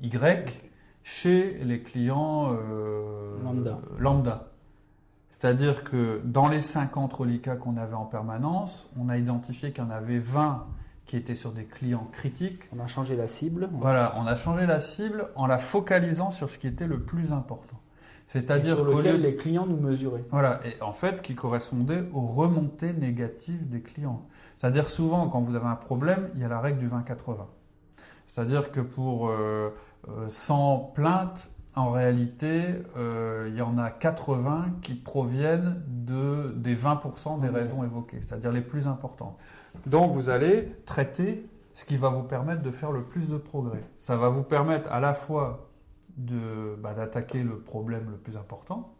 Y 0.00 0.50
chez 1.02 1.58
les 1.62 1.82
clients 1.82 2.52
euh, 2.52 3.42
lambda. 3.42 3.80
lambda. 3.98 4.50
C'est-à-dire 5.30 5.84
que 5.84 6.20
dans 6.24 6.48
les 6.48 6.62
50 6.62 7.12
reliquats 7.12 7.56
qu'on 7.56 7.76
avait 7.76 7.94
en 7.94 8.06
permanence, 8.06 8.90
on 8.98 9.08
a 9.08 9.18
identifié 9.18 9.72
qu'il 9.72 9.84
y 9.84 9.86
en 9.86 9.90
avait 9.90 10.18
20 10.18 10.66
qui 11.06 11.16
étaient 11.16 11.34
sur 11.34 11.52
des 11.52 11.64
clients 11.64 12.08
critiques. 12.12 12.62
On 12.74 12.80
a 12.80 12.86
changé 12.86 13.16
la 13.16 13.26
cible. 13.26 13.68
Voilà, 13.72 14.14
on 14.16 14.26
a 14.26 14.36
changé 14.36 14.66
la 14.66 14.80
cible 14.80 15.28
en 15.34 15.46
la 15.46 15.58
focalisant 15.58 16.30
sur 16.30 16.48
ce 16.48 16.56
qui 16.56 16.66
était 16.66 16.86
le 16.86 17.00
plus 17.00 17.32
important. 17.32 17.78
C'est-à-dire 18.26 18.76
sur 18.76 18.86
lequel 18.86 19.20
les 19.20 19.36
clients 19.36 19.66
nous 19.66 19.76
mesuraient. 19.76 20.24
Voilà, 20.30 20.60
et 20.64 20.80
en 20.80 20.92
fait 20.92 21.20
qui 21.20 21.34
correspondait 21.34 22.08
aux 22.12 22.26
remontées 22.26 22.94
négatives 22.94 23.68
des 23.68 23.82
clients. 23.82 24.26
C'est-à-dire 24.56 24.90
souvent 24.90 25.28
quand 25.28 25.40
vous 25.40 25.54
avez 25.54 25.66
un 25.66 25.76
problème, 25.76 26.30
il 26.34 26.40
y 26.40 26.44
a 26.44 26.48
la 26.48 26.60
règle 26.60 26.78
du 26.78 26.88
20-80. 26.88 27.46
C'est-à-dire 28.26 28.72
que 28.72 28.80
pour 28.80 29.30
100 29.30 29.30
euh, 29.30 29.70
euh, 30.08 30.92
plaintes, 30.94 31.50
en 31.76 31.90
réalité, 31.90 32.82
euh, 32.96 33.48
il 33.50 33.56
y 33.56 33.62
en 33.62 33.78
a 33.78 33.90
80 33.90 34.76
qui 34.80 34.94
proviennent 34.94 35.82
de, 35.88 36.52
des 36.56 36.76
20% 36.76 37.40
des 37.40 37.48
raisons 37.48 37.82
évoquées, 37.82 38.20
c'est-à-dire 38.22 38.52
les 38.52 38.60
plus 38.60 38.86
importantes. 38.86 39.36
Donc 39.86 40.12
vous 40.12 40.28
allez 40.28 40.76
traiter 40.86 41.48
ce 41.74 41.84
qui 41.84 41.96
va 41.96 42.10
vous 42.10 42.22
permettre 42.22 42.62
de 42.62 42.70
faire 42.70 42.92
le 42.92 43.02
plus 43.02 43.28
de 43.28 43.36
progrès. 43.36 43.82
Ça 43.98 44.16
va 44.16 44.28
vous 44.28 44.44
permettre 44.44 44.90
à 44.92 45.00
la 45.00 45.14
fois 45.14 45.68
bah, 46.16 46.94
d'attaquer 46.94 47.42
le 47.42 47.58
problème 47.58 48.08
le 48.08 48.16
plus 48.16 48.36
important 48.36 48.94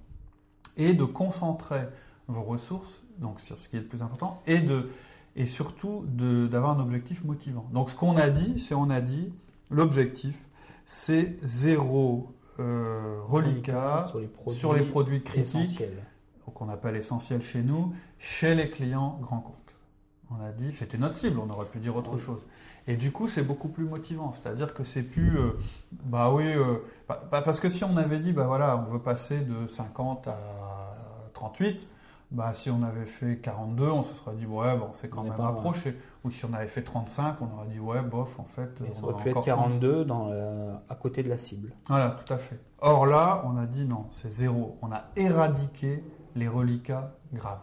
et 0.76 0.94
de 0.94 1.04
concentrer 1.04 1.82
vos 2.26 2.42
ressources 2.42 3.02
donc 3.18 3.38
sur 3.38 3.60
ce 3.60 3.68
qui 3.68 3.76
est 3.76 3.80
le 3.80 3.86
plus 3.86 4.02
important 4.02 4.42
et, 4.46 4.58
de, 4.58 4.90
et 5.36 5.46
surtout 5.46 6.04
d'avoir 6.06 6.78
un 6.78 6.82
objectif 6.82 7.24
motivant. 7.24 7.68
Donc 7.72 7.90
ce 7.90 7.96
qu'on 7.96 8.16
a 8.16 8.30
dit, 8.30 8.58
c'est 8.58 8.74
on 8.74 8.90
a 8.90 9.00
dit 9.00 9.32
l'objectif 9.70 10.48
c'est 10.86 11.36
zéro 11.42 12.34
euh, 12.60 13.20
reliquat 13.26 14.06
sur 14.48 14.74
les 14.74 14.82
produits, 14.84 15.22
critiques, 15.22 15.82
qu'on 16.54 16.68
appelle 16.68 16.96
essentiels 16.96 17.42
chez 17.42 17.62
nous, 17.62 17.94
chez 18.18 18.54
les 18.54 18.70
clients 18.70 19.18
grands 19.20 19.40
comptes. 19.40 19.54
On 20.30 20.42
a 20.44 20.52
dit, 20.52 20.72
c'était 20.72 20.98
notre 20.98 21.16
cible, 21.16 21.38
on 21.38 21.50
aurait 21.50 21.66
pu 21.66 21.78
dire 21.78 21.96
autre 21.96 22.18
chose. 22.18 22.40
Et 22.86 22.96
du 22.96 23.12
coup, 23.12 23.28
c'est 23.28 23.42
beaucoup 23.42 23.68
plus 23.68 23.84
motivant. 23.84 24.34
C'est-à-dire 24.34 24.74
que 24.74 24.84
c'est 24.84 25.02
plus, 25.02 25.38
euh, 25.38 25.58
bah 26.04 26.32
oui, 26.32 26.44
euh, 26.46 26.76
parce 27.30 27.60
que 27.60 27.68
si 27.68 27.82
on 27.82 27.96
avait 27.96 28.20
dit, 28.20 28.32
bah 28.32 28.46
voilà, 28.46 28.76
on 28.76 28.92
veut 28.92 29.00
passer 29.00 29.40
de 29.40 29.66
50 29.66 30.28
à 30.28 30.38
38, 31.32 31.80
bah 32.30 32.52
si 32.54 32.70
on 32.70 32.82
avait 32.82 33.06
fait 33.06 33.38
42, 33.38 33.84
on 33.84 34.02
se 34.02 34.14
serait 34.14 34.34
dit, 34.34 34.46
ouais, 34.46 34.76
bon, 34.76 34.90
c'est 34.92 35.08
quand 35.08 35.22
même 35.22 35.40
approché. 35.40 35.98
Ou 36.24 36.30
si 36.30 36.44
on 36.44 36.52
avait 36.52 36.68
fait 36.68 36.82
35, 36.82 37.36
on 37.42 37.56
aurait 37.56 37.68
dit, 37.68 37.78
ouais, 37.78 38.02
bof, 38.02 38.38
en 38.38 38.44
fait. 38.44 38.70
ça 38.92 39.04
aurait 39.04 39.22
pu 39.22 39.30
être 39.30 39.44
42 39.44 40.04
dans, 40.04 40.30
à 40.88 40.94
côté 40.94 41.22
de 41.22 41.28
la 41.28 41.38
cible. 41.38 41.72
Voilà, 41.88 42.16
tout 42.24 42.32
à 42.32 42.38
fait. 42.38 42.58
Or 42.80 43.06
là, 43.06 43.42
on 43.46 43.56
a 43.56 43.66
dit 43.66 43.86
non, 43.86 44.06
c'est 44.12 44.30
zéro. 44.30 44.78
On 44.82 44.90
a 44.90 45.04
éradiqué 45.16 46.04
les 46.34 46.48
reliquats 46.48 47.12
graves. 47.32 47.62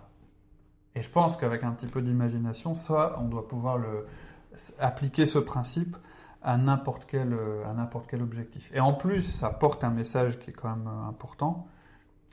Et 0.96 1.02
je 1.02 1.10
pense 1.10 1.38
qu'avec 1.38 1.64
un 1.64 1.72
petit 1.72 1.88
peu 1.88 2.02
d'imagination, 2.02 2.76
ça, 2.76 3.16
on 3.20 3.26
doit 3.26 3.48
pouvoir 3.48 3.78
le, 3.78 4.06
appliquer 4.80 5.26
ce 5.26 5.40
principe 5.40 5.98
à 6.42 6.58
n'importe 6.58 7.06
quel, 7.08 7.34
euh, 7.34 7.66
à 7.66 7.74
n'importe 7.74 8.08
quel 8.10 8.22
objectif. 8.22 8.72
Et 8.74 8.80
en 8.80 8.94
plus, 8.94 9.22
ça 9.22 9.52
porte 9.52 9.84
un 9.84 9.92
message 9.92 10.40
qui 10.40 10.50
est 10.50 10.54
quand 10.54 10.76
même 10.76 10.88
euh, 10.88 11.08
important, 11.08 11.68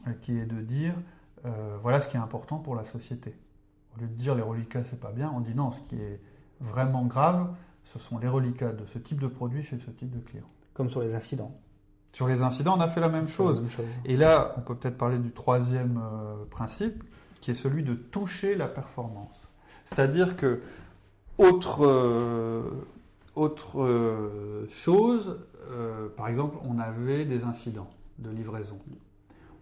euh, 0.06 0.12
qui 0.20 0.38
est 0.38 0.46
de 0.46 0.60
dire, 0.60 0.94
voilà 1.82 2.00
ce 2.00 2.08
qui 2.08 2.16
est 2.16 2.20
important 2.20 2.58
pour 2.58 2.74
la 2.74 2.84
société. 2.84 3.34
Au 3.96 4.00
lieu 4.00 4.08
de 4.08 4.14
dire 4.14 4.34
les 4.34 4.42
reliquats, 4.42 4.84
c'est 4.84 5.00
pas 5.00 5.12
bien, 5.12 5.32
on 5.34 5.40
dit 5.40 5.54
non, 5.54 5.70
ce 5.70 5.80
qui 5.80 5.96
est 5.96 6.20
vraiment 6.60 7.04
grave, 7.04 7.48
ce 7.84 7.98
sont 7.98 8.18
les 8.18 8.28
reliquats 8.28 8.72
de 8.72 8.84
ce 8.84 8.98
type 8.98 9.20
de 9.20 9.28
produit 9.28 9.62
chez 9.62 9.78
ce 9.78 9.90
type 9.90 10.10
de 10.10 10.20
client. 10.20 10.48
Comme 10.74 10.90
sur 10.90 11.00
les 11.00 11.14
incidents. 11.14 11.58
Sur 12.12 12.26
les 12.26 12.42
incidents, 12.42 12.76
on 12.76 12.80
a 12.80 12.88
fait 12.88 13.00
la 13.00 13.08
même, 13.08 13.28
chose. 13.28 13.64
Et 14.04 14.16
là, 14.16 14.54
on 14.56 14.60
peut 14.60 14.74
peut-être 14.74 14.98
parler 14.98 15.18
du 15.18 15.30
troisième 15.30 16.00
principe, 16.50 17.04
qui 17.40 17.50
est 17.50 17.54
celui 17.54 17.82
de 17.82 17.94
toucher 17.94 18.54
la 18.54 18.68
performance. 18.68 19.48
C'est-à-dire 19.84 20.36
que 20.36 20.60
autre, 21.38 21.86
euh, 21.86 22.62
autre 23.34 23.80
euh, 23.80 24.66
chose, 24.68 25.40
euh, 25.70 26.08
par 26.16 26.28
exemple, 26.28 26.58
on 26.68 26.78
avait 26.78 27.24
des 27.24 27.44
incidents 27.44 27.90
de 28.18 28.30
livraison. 28.30 28.78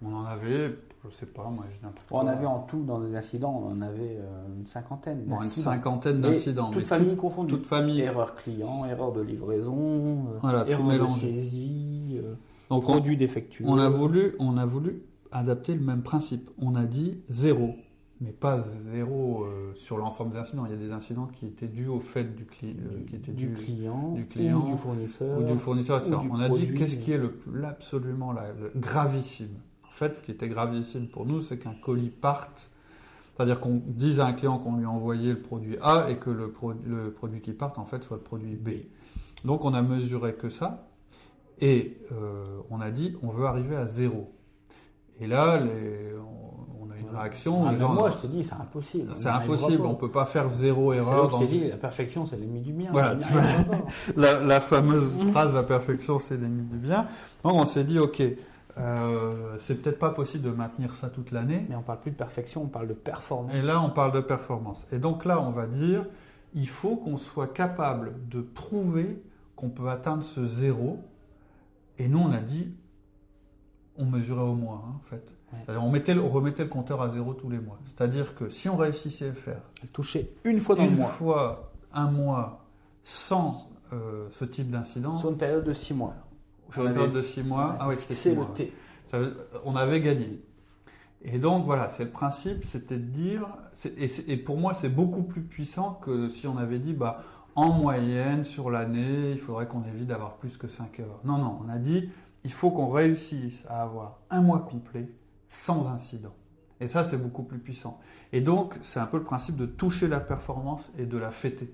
On 0.03 0.15
en 0.15 0.25
avait, 0.25 0.77
je 1.11 1.17
sais 1.17 1.27
pas, 1.27 1.45
moi, 1.45 1.65
je 1.71 1.87
n'importe 1.87 2.07
On 2.11 2.27
avait 2.27 2.47
en 2.47 2.61
tout, 2.61 2.83
dans 2.83 3.01
des 3.01 3.15
incidents, 3.15 3.63
on 3.65 3.73
en 3.73 3.81
avait 3.83 4.19
une 4.59 4.67
cinquantaine. 4.67 5.25
Bon, 5.27 5.41
une 5.41 5.49
cinquantaine 5.49 6.21
d'incidents. 6.21 6.71
Toute 6.71 6.87
famille 6.87 7.17
confondue. 7.17 7.55
Toute 7.55 7.67
famille. 7.67 8.01
Erreur 8.01 8.35
client, 8.35 8.85
erreur 8.87 9.13
de 9.13 9.21
livraison, 9.21 10.27
erreur 10.43 10.65
de 10.65 11.09
saisie, 11.19 12.21
Donc 12.69 12.83
produit 12.83 13.17
défectueux. 13.17 13.65
On 13.67 13.79
a, 13.79 13.89
voulu, 13.89 14.35
on 14.39 14.57
a 14.57 14.67
voulu 14.67 15.03
adapter 15.33 15.75
le 15.75 15.83
même 15.83 16.03
principe. 16.03 16.51
On 16.61 16.75
a 16.75 16.85
dit 16.85 17.21
zéro 17.29 17.75
mais 18.21 18.31
pas 18.31 18.61
zéro 18.61 19.45
euh, 19.45 19.73
sur 19.75 19.99
l'ensemble 19.99 20.33
des 20.33 20.39
incidents. 20.39 20.65
Il 20.67 20.73
y 20.73 20.75
a 20.75 20.79
des 20.79 20.93
incidents 20.93 21.27
qui 21.27 21.47
étaient 21.47 21.69
dus 21.69 21.87
au 21.87 22.01
fait 22.01 22.35
du, 22.35 22.45
euh, 22.65 23.05
qui 23.09 23.17
était 23.17 23.33
du, 23.33 23.53
client, 23.53 24.13
du 24.13 24.27
client 24.27 24.65
ou 24.67 24.71
du 24.71 24.77
fournisseur. 24.77 25.39
Ou 25.39 25.45
du 25.45 25.59
fournisseur, 25.59 26.01
etc. 26.01 26.17
On 26.31 26.41
a 26.41 26.49
dit 26.49 26.73
qu'est-ce 26.73 26.97
qui 26.97 27.13
est 27.13 27.19
le, 27.19 27.39
absolument 27.65 28.35
gravissime. 28.77 29.59
En 29.97 29.99
fait, 29.99 30.19
ce 30.19 30.23
qui 30.23 30.31
était 30.31 30.49
gravissime 30.49 31.09
pour 31.09 31.25
nous, 31.25 31.41
c'est 31.41 31.57
qu'un 31.57 31.73
colis 31.73 32.11
parte, 32.11 32.69
c'est-à-dire 33.35 33.61
qu'on 33.61 33.81
dise 33.87 34.21
à 34.21 34.27
un 34.27 34.35
client 34.35 34.59
qu'on 34.59 34.77
lui 34.77 34.85
a 34.85 34.91
envoyé 34.91 35.31
le 35.33 35.41
produit 35.41 35.79
A 35.81 36.11
et 36.11 36.17
que 36.17 36.29
le, 36.29 36.53
le 36.85 37.13
produit 37.13 37.41
qui 37.41 37.53
parte, 37.53 37.79
en 37.79 37.87
fait, 37.87 38.05
soit 38.05 38.19
le 38.19 38.23
produit 38.23 38.57
B. 38.57 38.71
Donc 39.47 39.65
on 39.65 39.73
a 39.73 39.81
mesuré 39.81 40.35
que 40.35 40.51
ça 40.51 40.87
et 41.63 41.97
euh, 42.13 42.61
on 42.69 42.83
a 42.83 42.91
dit 42.91 43.15
on 43.23 43.31
veut 43.31 43.47
arriver 43.47 43.75
à 43.75 43.87
zéro. 43.87 44.35
Et 45.19 45.27
là, 45.27 45.61
les, 45.61 46.13
une 47.01 47.17
réaction. 47.17 47.67
Ah, 47.67 47.73
moi, 47.89 48.11
je 48.11 48.17
te 48.17 48.27
dis, 48.27 48.45
c'est 48.45 48.55
impossible. 48.55 49.13
C'est 49.15 49.29
impossible. 49.29 49.85
On 49.87 49.95
peut 49.95 50.11
pas 50.11 50.27
faire 50.27 50.49
zéro 50.49 50.93
erreur. 50.93 51.29
Dans... 51.29 51.41
Je 51.41 51.47
dit, 51.47 51.69
la 51.69 51.77
perfection, 51.77 52.27
c'est 52.27 52.37
l'ennemi 52.39 52.61
du 52.61 52.73
bien. 52.73 52.91
Voilà, 52.93 53.17
la, 54.17 54.41
la, 54.41 54.61
fameuse 54.61 55.15
phrase, 55.31 55.55
la 55.55 55.63
perfection, 55.63 56.19
c'est 56.19 56.37
l'ennemi 56.37 56.67
du 56.67 56.79
bien. 56.79 57.07
Donc, 57.45 57.55
on 57.55 57.65
s'est 57.65 57.85
dit, 57.85 57.99
ok, 57.99 58.23
euh, 58.79 59.57
c'est 59.59 59.83
peut-être 59.83 59.99
pas 59.99 60.11
possible 60.11 60.45
de 60.45 60.51
maintenir 60.51 60.95
ça 60.95 61.09
toute 61.09 61.31
l'année. 61.31 61.67
Mais 61.69 61.77
on 61.77 61.83
parle 61.83 62.01
plus 62.01 62.11
de 62.11 62.17
perfection, 62.17 62.63
on 62.63 62.69
parle 62.69 62.89
de 62.89 62.95
performance. 62.95 63.55
Et 63.55 63.63
là, 63.63 63.81
on 63.83 63.91
parle 63.91 64.13
de 64.13 64.21
performance. 64.21 64.87
Et 64.93 64.99
donc 64.99 65.25
là, 65.25 65.41
on 65.41 65.51
va 65.51 65.67
dire, 65.67 66.05
il 66.55 66.69
faut 66.69 66.97
qu'on 66.97 67.17
soit 67.17 67.53
capable 67.53 68.15
de 68.29 68.41
prouver 68.41 69.23
qu'on 69.55 69.71
peut 69.71 69.89
atteindre 69.89 70.23
ce 70.23 70.47
zéro. 70.47 71.03
Et 71.99 72.09
nous, 72.09 72.19
on 72.19 72.33
a 72.33 72.41
dit, 72.41 72.75
on 73.97 74.05
mesurait 74.05 74.43
au 74.43 74.55
mois, 74.55 74.85
hein, 74.87 74.95
en 74.97 75.09
fait. 75.09 75.33
On, 75.69 75.91
mettait, 75.91 76.15
on 76.15 76.29
remettait 76.29 76.65
le 76.65 76.69
compteur 76.69 77.01
à 77.01 77.09
zéro 77.09 77.33
tous 77.33 77.49
les 77.49 77.59
mois. 77.59 77.79
C'est-à-dire 77.87 78.35
que 78.35 78.49
si 78.49 78.69
on 78.69 78.77
réussissait 78.77 79.31
à 79.31 79.33
faire 79.33 79.63
toucher 79.93 80.35
une 80.45 80.61
fois 80.61 80.75
dans 80.75 80.85
le 80.85 80.91
mois, 80.91 81.07
fois 81.07 81.73
un 81.95 82.11
mois 82.11 82.67
sans 83.05 83.71
euh, 83.93 84.27
ce 84.31 84.45
type 84.45 84.71
d'incident, 84.71 85.17
sur 85.19 85.31
une 85.31 85.39
période 85.39 85.65
de 85.65 85.73
six 85.73 85.95
mois, 85.95 86.15
sur 86.73 86.87
une 86.87 86.95
période 86.95 87.13
de 87.13 87.23
six 87.23 87.43
mois, 87.43 87.77
ah 87.81 87.89
oui, 87.89 87.97
c'était 87.99 88.35
le 88.35 88.45
T. 88.55 88.73
on 89.65 89.77
avait 89.77 90.01
gagné. 90.01 90.43
Et 91.23 91.39
donc 91.39 91.65
voilà, 91.65 91.89
c'est 91.89 92.05
le 92.05 92.11
principe, 92.11 92.65
c'était 92.65 92.97
de 92.97 93.03
dire, 93.03 93.49
et, 93.97 94.09
et, 94.29 94.37
pour 94.37 94.59
moi 94.59 94.75
c'est 94.75 94.89
beaucoup 94.89 95.23
plus 95.23 95.43
puissant 95.43 95.95
que 95.95 96.29
si 96.29 96.47
on 96.47 96.57
avait 96.57 96.79
dit, 96.79 96.93
bah, 96.93 97.25
en 97.57 97.73
moyenne 97.73 98.45
sur 98.45 98.71
l'année, 98.71 99.33
il 99.33 99.39
faudrait 99.39 99.67
qu'on 99.67 99.83
évite 99.85 100.07
d'avoir 100.07 100.37
plus 100.37 100.57
que 100.59 100.69
5 100.69 101.01
heures. 101.01 101.21
Non, 101.25 101.39
non, 101.39 101.59
on 101.65 101.69
a 101.71 101.79
dit, 101.79 102.11
il 102.45 102.53
faut 102.53 102.71
qu'on 102.71 102.91
réussisse 102.91 103.65
à 103.69 103.83
avoir 103.83 104.19
un 104.31 104.43
mois 104.43 104.61
complet 104.61 105.09
sans 105.49 105.89
incident. 105.89 106.35
Et 106.81 106.89
ça, 106.89 107.03
c'est 107.03 107.17
beaucoup 107.17 107.43
plus 107.43 107.59
puissant. 107.59 107.99
Et 108.33 108.43
donc, 108.43 108.77
c'est 108.83 109.01
un 109.01 109.07
peu 109.07 109.17
le 109.17 109.25
principe 109.25 109.57
de 109.57 109.65
toucher 109.65 110.07
la 110.07 110.21
performance 110.21 110.91
et 110.99 111.07
de 111.07 111.17
la 111.17 111.31
fêter. 111.31 111.73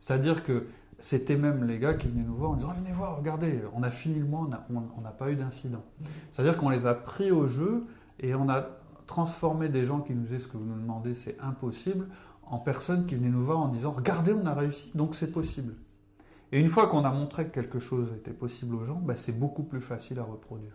C'est-à-dire 0.00 0.42
que 0.42 0.66
c'était 0.98 1.36
même 1.36 1.64
les 1.64 1.78
gars 1.78 1.94
qui 1.94 2.08
venaient 2.08 2.26
nous 2.26 2.34
voir 2.34 2.50
en 2.50 2.54
disant 2.54 2.72
Venez 2.72 2.92
voir, 2.92 3.16
regardez, 3.16 3.62
on 3.74 3.82
a 3.82 3.90
fini 3.90 4.18
le 4.18 4.26
mois, 4.26 4.48
on 4.70 5.00
n'a 5.00 5.10
pas 5.10 5.30
eu 5.30 5.36
d'incident. 5.36 5.84
C'est-à-dire 6.32 6.56
qu'on 6.56 6.70
les 6.70 6.86
a 6.86 6.94
pris 6.94 7.30
au 7.30 7.46
jeu 7.46 7.84
et 8.20 8.34
on 8.34 8.48
a 8.48 8.66
transformé 9.06 9.68
des 9.68 9.86
gens 9.86 10.00
qui 10.00 10.14
nous 10.14 10.22
disaient 10.22 10.40
ce 10.40 10.48
que 10.48 10.56
vous 10.56 10.64
nous 10.64 10.80
demandez, 10.80 11.14
c'est 11.14 11.36
impossible, 11.40 12.08
en 12.42 12.58
personnes 12.58 13.06
qui 13.06 13.14
venaient 13.14 13.30
nous 13.30 13.44
voir 13.44 13.58
en 13.58 13.68
disant 13.68 13.92
Regardez, 13.92 14.32
on 14.32 14.46
a 14.46 14.54
réussi, 14.54 14.90
donc 14.94 15.14
c'est 15.14 15.30
possible. 15.30 15.74
Et 16.50 16.60
une 16.60 16.68
fois 16.68 16.86
qu'on 16.86 17.04
a 17.04 17.10
montré 17.10 17.46
que 17.46 17.54
quelque 17.54 17.78
chose 17.78 18.08
était 18.16 18.32
possible 18.32 18.74
aux 18.74 18.84
gens, 18.84 19.00
bah, 19.02 19.16
c'est 19.16 19.38
beaucoup 19.38 19.62
plus 19.62 19.80
facile 19.80 20.18
à 20.18 20.22
reproduire. 20.22 20.72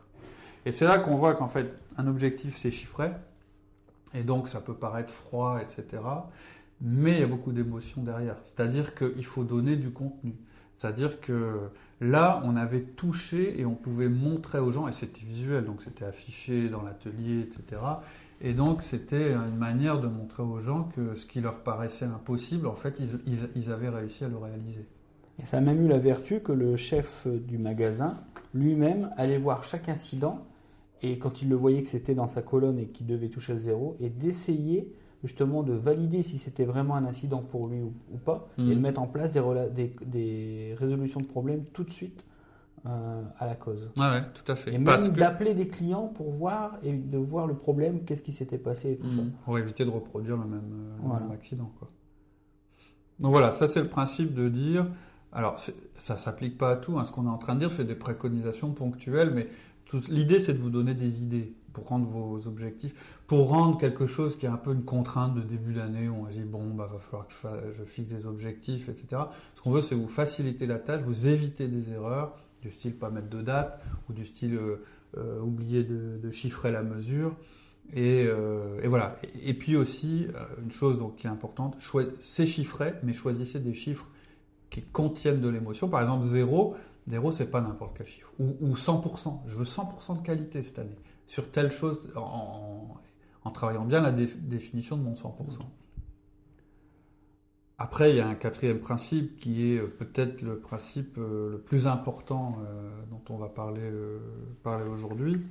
Et 0.65 0.71
c'est 0.71 0.85
là 0.85 0.99
qu'on 0.99 1.15
voit 1.15 1.33
qu'en 1.33 1.49
fait, 1.49 1.73
un 1.97 2.07
objectif, 2.07 2.55
c'est 2.55 2.71
chiffré. 2.71 3.11
Et 4.13 4.23
donc, 4.23 4.47
ça 4.47 4.61
peut 4.61 4.75
paraître 4.75 5.11
froid, 5.11 5.59
etc. 5.61 6.03
Mais 6.83 7.13
il 7.13 7.19
y 7.21 7.23
a 7.23 7.27
beaucoup 7.27 7.51
d'émotions 7.51 8.03
derrière. 8.03 8.35
C'est-à-dire 8.43 8.93
qu'il 8.93 9.25
faut 9.25 9.43
donner 9.43 9.75
du 9.75 9.89
contenu. 9.89 10.35
C'est-à-dire 10.77 11.21
que 11.21 11.69
là, 12.01 12.41
on 12.43 12.55
avait 12.55 12.81
touché 12.81 13.59
et 13.59 13.65
on 13.65 13.73
pouvait 13.75 14.09
montrer 14.09 14.59
aux 14.59 14.71
gens, 14.71 14.87
et 14.87 14.91
c'était 14.91 15.21
visuel, 15.25 15.63
donc 15.65 15.81
c'était 15.81 16.03
affiché 16.05 16.67
dans 16.67 16.81
l'atelier, 16.81 17.39
etc. 17.41 17.81
Et 18.41 18.53
donc, 18.53 18.83
c'était 18.83 19.31
une 19.31 19.55
manière 19.55 20.01
de 20.01 20.07
montrer 20.07 20.43
aux 20.43 20.59
gens 20.59 20.89
que 20.95 21.15
ce 21.15 21.25
qui 21.25 21.39
leur 21.39 21.63
paraissait 21.63 22.05
impossible, 22.05 22.67
en 22.67 22.75
fait, 22.75 22.99
ils, 22.99 23.37
ils 23.55 23.71
avaient 23.71 23.89
réussi 23.89 24.25
à 24.25 24.27
le 24.27 24.37
réaliser. 24.37 24.85
Et 25.41 25.45
ça 25.45 25.57
a 25.57 25.61
même 25.61 25.81
eu 25.81 25.87
la 25.87 25.99
vertu 25.99 26.41
que 26.41 26.51
le 26.51 26.75
chef 26.75 27.27
du 27.27 27.57
magasin 27.57 28.17
lui-même 28.53 29.09
allait 29.17 29.37
voir 29.37 29.63
chaque 29.63 29.89
incident 29.89 30.45
et 31.03 31.19
quand 31.19 31.41
il 31.41 31.49
le 31.49 31.55
voyait 31.55 31.81
que 31.81 31.87
c'était 31.87 32.15
dans 32.15 32.29
sa 32.29 32.41
colonne 32.41 32.79
et 32.79 32.87
qu'il 32.87 33.05
devait 33.05 33.27
toucher 33.27 33.53
le 33.53 33.59
zéro, 33.59 33.97
et 33.99 34.09
d'essayer 34.09 34.91
justement 35.23 35.63
de 35.63 35.73
valider 35.73 36.21
si 36.21 36.37
c'était 36.37 36.65
vraiment 36.65 36.95
un 36.95 37.05
incident 37.05 37.41
pour 37.41 37.67
lui 37.67 37.81
ou, 37.81 38.17
pas, 38.25 38.49
et 38.57 38.61
de 38.61 38.73
mhm. 38.73 38.79
mettre 38.81 39.01
en 39.01 39.07
place 39.07 39.31
des, 39.33 39.95
des, 40.05 40.75
résolutions 40.77 41.21
de 41.21 41.25
problèmes 41.25 41.63
tout 41.71 41.85
de 41.85 41.89
suite 41.89 42.25
euh, 42.85 43.23
à 43.39 43.45
la 43.45 43.55
cause. 43.55 43.89
Ah 43.97 44.15
ouais, 44.15 44.23
tout 44.33 44.51
à 44.51 44.55
fait. 44.57 44.73
Et 44.73 44.77
même 44.77 45.07
d'appeler 45.09 45.53
des 45.53 45.69
clients 45.69 46.07
pour 46.07 46.31
voir 46.31 46.77
et 46.83 46.91
de 46.91 47.17
voir 47.17 47.47
le 47.47 47.55
problème, 47.55 48.03
qu'est-ce 48.03 48.21
qui 48.21 48.33
s'était 48.33 48.57
passé 48.57 48.91
et 48.91 48.97
tout 48.97 49.09
ça. 49.09 49.21
Mhm. 49.21 49.31
Pour 49.45 49.57
éviter 49.57 49.85
de 49.85 49.89
reproduire 49.89 50.35
le 50.35 50.45
même, 50.45 50.97
euh, 51.05 51.33
accident. 51.33 51.71
Quoi. 51.79 51.89
Donc 53.19 53.31
voilà, 53.31 53.53
ça 53.53 53.67
c'est 53.69 53.81
le 53.81 53.87
principe 53.87 54.33
de 54.33 54.49
dire, 54.49 54.87
alors 55.31 55.57
ça 55.95 56.17
s'applique 56.17 56.57
pas 56.57 56.71
à 56.71 56.75
tout, 56.75 56.99
hein. 56.99 57.05
ce 57.05 57.13
qu'on 57.13 57.25
est 57.27 57.29
en 57.29 57.37
train 57.37 57.55
de 57.55 57.59
dire 57.59 57.71
c'est 57.71 57.85
des 57.85 57.95
préconisations 57.95 58.71
ponctuelles, 58.73 59.31
mais 59.33 59.47
L'idée, 60.09 60.39
c'est 60.39 60.53
de 60.53 60.59
vous 60.59 60.69
donner 60.69 60.93
des 60.93 61.21
idées 61.21 61.53
pour 61.73 61.87
rendre 61.87 62.07
vos 62.07 62.47
objectifs, 62.47 62.93
pour 63.27 63.49
rendre 63.49 63.77
quelque 63.77 64.05
chose 64.05 64.37
qui 64.37 64.45
est 64.45 64.49
un 64.49 64.57
peu 64.57 64.73
une 64.73 64.85
contrainte 64.85 65.35
de 65.35 65.41
début 65.41 65.73
d'année, 65.73 66.07
où 66.07 66.25
on 66.25 66.25
dit, 66.27 66.41
bon, 66.41 66.69
bah, 66.69 66.89
va 66.91 66.99
falloir 66.99 67.27
que 67.27 67.33
je, 67.77 67.83
fixe 67.83 68.11
des 68.11 68.25
objectifs, 68.25 68.89
etc. 68.89 69.23
Ce 69.55 69.61
qu'on 69.61 69.71
veut, 69.71 69.81
c'est 69.81 69.95
vous 69.95 70.07
faciliter 70.07 70.67
la 70.67 70.77
tâche, 70.77 71.01
vous 71.01 71.27
éviter 71.27 71.67
des 71.67 71.91
erreurs, 71.91 72.37
du 72.61 72.71
style 72.71 72.93
pas 72.93 73.09
mettre 73.09 73.29
de 73.29 73.41
date, 73.41 73.81
ou 74.09 74.13
du 74.13 74.25
style 74.25 74.55
euh, 74.55 74.83
euh, 75.17 75.41
oublier 75.41 75.83
de, 75.83 76.31
chiffrer 76.31 76.71
la 76.71 76.83
mesure. 76.83 77.35
Et, 77.93 78.25
euh, 78.27 78.79
voilà. 78.85 79.15
Et, 79.43 79.53
puis 79.53 79.75
aussi, 79.75 80.27
une 80.63 80.71
chose 80.71 80.97
donc, 80.97 81.17
qui 81.17 81.27
est 81.27 81.31
importante, 81.31 81.75
c'est 82.21 82.45
chiffrer, 82.45 82.93
mais 83.03 83.13
choisissez 83.13 83.59
des 83.59 83.73
chiffres 83.73 84.07
qui 84.69 84.81
contiennent 84.81 85.41
de 85.41 85.49
l'émotion. 85.49 85.89
Par 85.89 86.01
exemple, 86.01 86.25
0, 86.25 86.75
0 87.07 87.31
c'est 87.31 87.51
pas 87.51 87.61
n'importe 87.61 87.97
quel 87.97 88.07
chiffre. 88.07 88.31
Ou, 88.39 88.55
ou 88.61 88.75
100%. 88.75 89.41
Je 89.47 89.55
veux 89.55 89.65
100% 89.65 90.19
de 90.19 90.25
qualité 90.25 90.63
cette 90.63 90.79
année 90.79 90.97
sur 91.27 91.49
telle 91.51 91.71
chose 91.71 91.99
en, 92.15 92.95
travaillant 93.53 93.85
bien 93.85 94.01
la 94.01 94.11
définition 94.11 94.97
de 94.97 95.03
mon 95.03 95.13
100%. 95.13 95.59
Après, 97.79 98.11
il 98.11 98.17
y 98.17 98.19
a 98.19 98.27
un 98.27 98.35
quatrième 98.35 98.79
principe 98.79 99.37
qui 99.37 99.73
est 99.73 99.77
euh, 99.77 99.87
peut-être 99.87 100.41
le 100.41 100.59
principe 100.59 101.17
euh, 101.17 101.51
le 101.51 101.57
plus 101.57 101.87
important 101.87 102.59
euh, 102.59 102.89
dont 103.09 103.21
on 103.29 103.37
va 103.37 103.49
parler, 103.49 103.89
parler 104.61 104.85
aujourd'hui, 104.85 105.41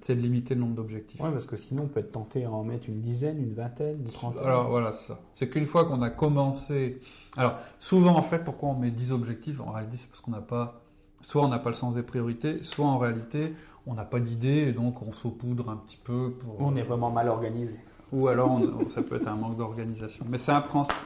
c'est 0.00 0.16
de 0.16 0.20
limiter 0.20 0.54
le 0.54 0.60
nombre 0.60 0.74
d'objectifs. 0.74 1.20
Oui, 1.22 1.30
parce 1.30 1.46
que 1.46 1.56
sinon 1.56 1.84
on 1.84 1.88
peut 1.88 2.00
être 2.00 2.12
tenté 2.12 2.44
à 2.44 2.50
en 2.50 2.64
mettre 2.64 2.88
une 2.88 3.00
dizaine, 3.00 3.38
une 3.38 3.54
vingtaine, 3.54 3.98
une 4.00 4.10
trentaine. 4.10 4.42
Alors 4.42 4.70
voilà, 4.70 4.92
c'est 4.92 5.08
ça. 5.08 5.20
C'est 5.32 5.48
qu'une 5.48 5.66
fois 5.66 5.84
qu'on 5.84 6.02
a 6.02 6.10
commencé... 6.10 7.00
Alors 7.36 7.56
souvent 7.78 8.16
en 8.16 8.22
fait, 8.22 8.44
pourquoi 8.44 8.70
on 8.70 8.74
met 8.74 8.90
10 8.90 9.12
objectifs? 9.12 9.60
En 9.60 9.72
réalité, 9.72 9.98
c'est 9.98 10.08
parce 10.08 10.20
qu'on 10.20 10.30
n'a 10.30 10.40
pas... 10.40 10.80
Soit 11.20 11.42
on 11.42 11.48
n'a 11.48 11.58
pas 11.58 11.70
le 11.70 11.76
sens 11.76 11.94
des 11.94 12.02
priorités, 12.02 12.62
soit 12.62 12.86
en 12.86 12.98
réalité, 12.98 13.54
on 13.86 13.94
n'a 13.94 14.04
pas 14.04 14.20
d'idée 14.20 14.66
et 14.68 14.72
donc 14.72 15.02
on 15.02 15.12
saupoudre 15.12 15.70
un 15.70 15.76
petit 15.76 15.96
peu. 16.02 16.32
Pour, 16.32 16.60
on 16.60 16.76
est 16.76 16.82
vraiment 16.82 17.10
mal 17.10 17.28
organisé. 17.28 17.78
Ou 18.12 18.28
alors 18.28 18.60
ça 18.88 19.02
peut 19.02 19.16
être 19.16 19.28
un 19.28 19.36
manque 19.36 19.56
d'organisation. 19.56 20.24
Mais 20.28 20.38
c'est 20.38 20.52
un 20.52 20.62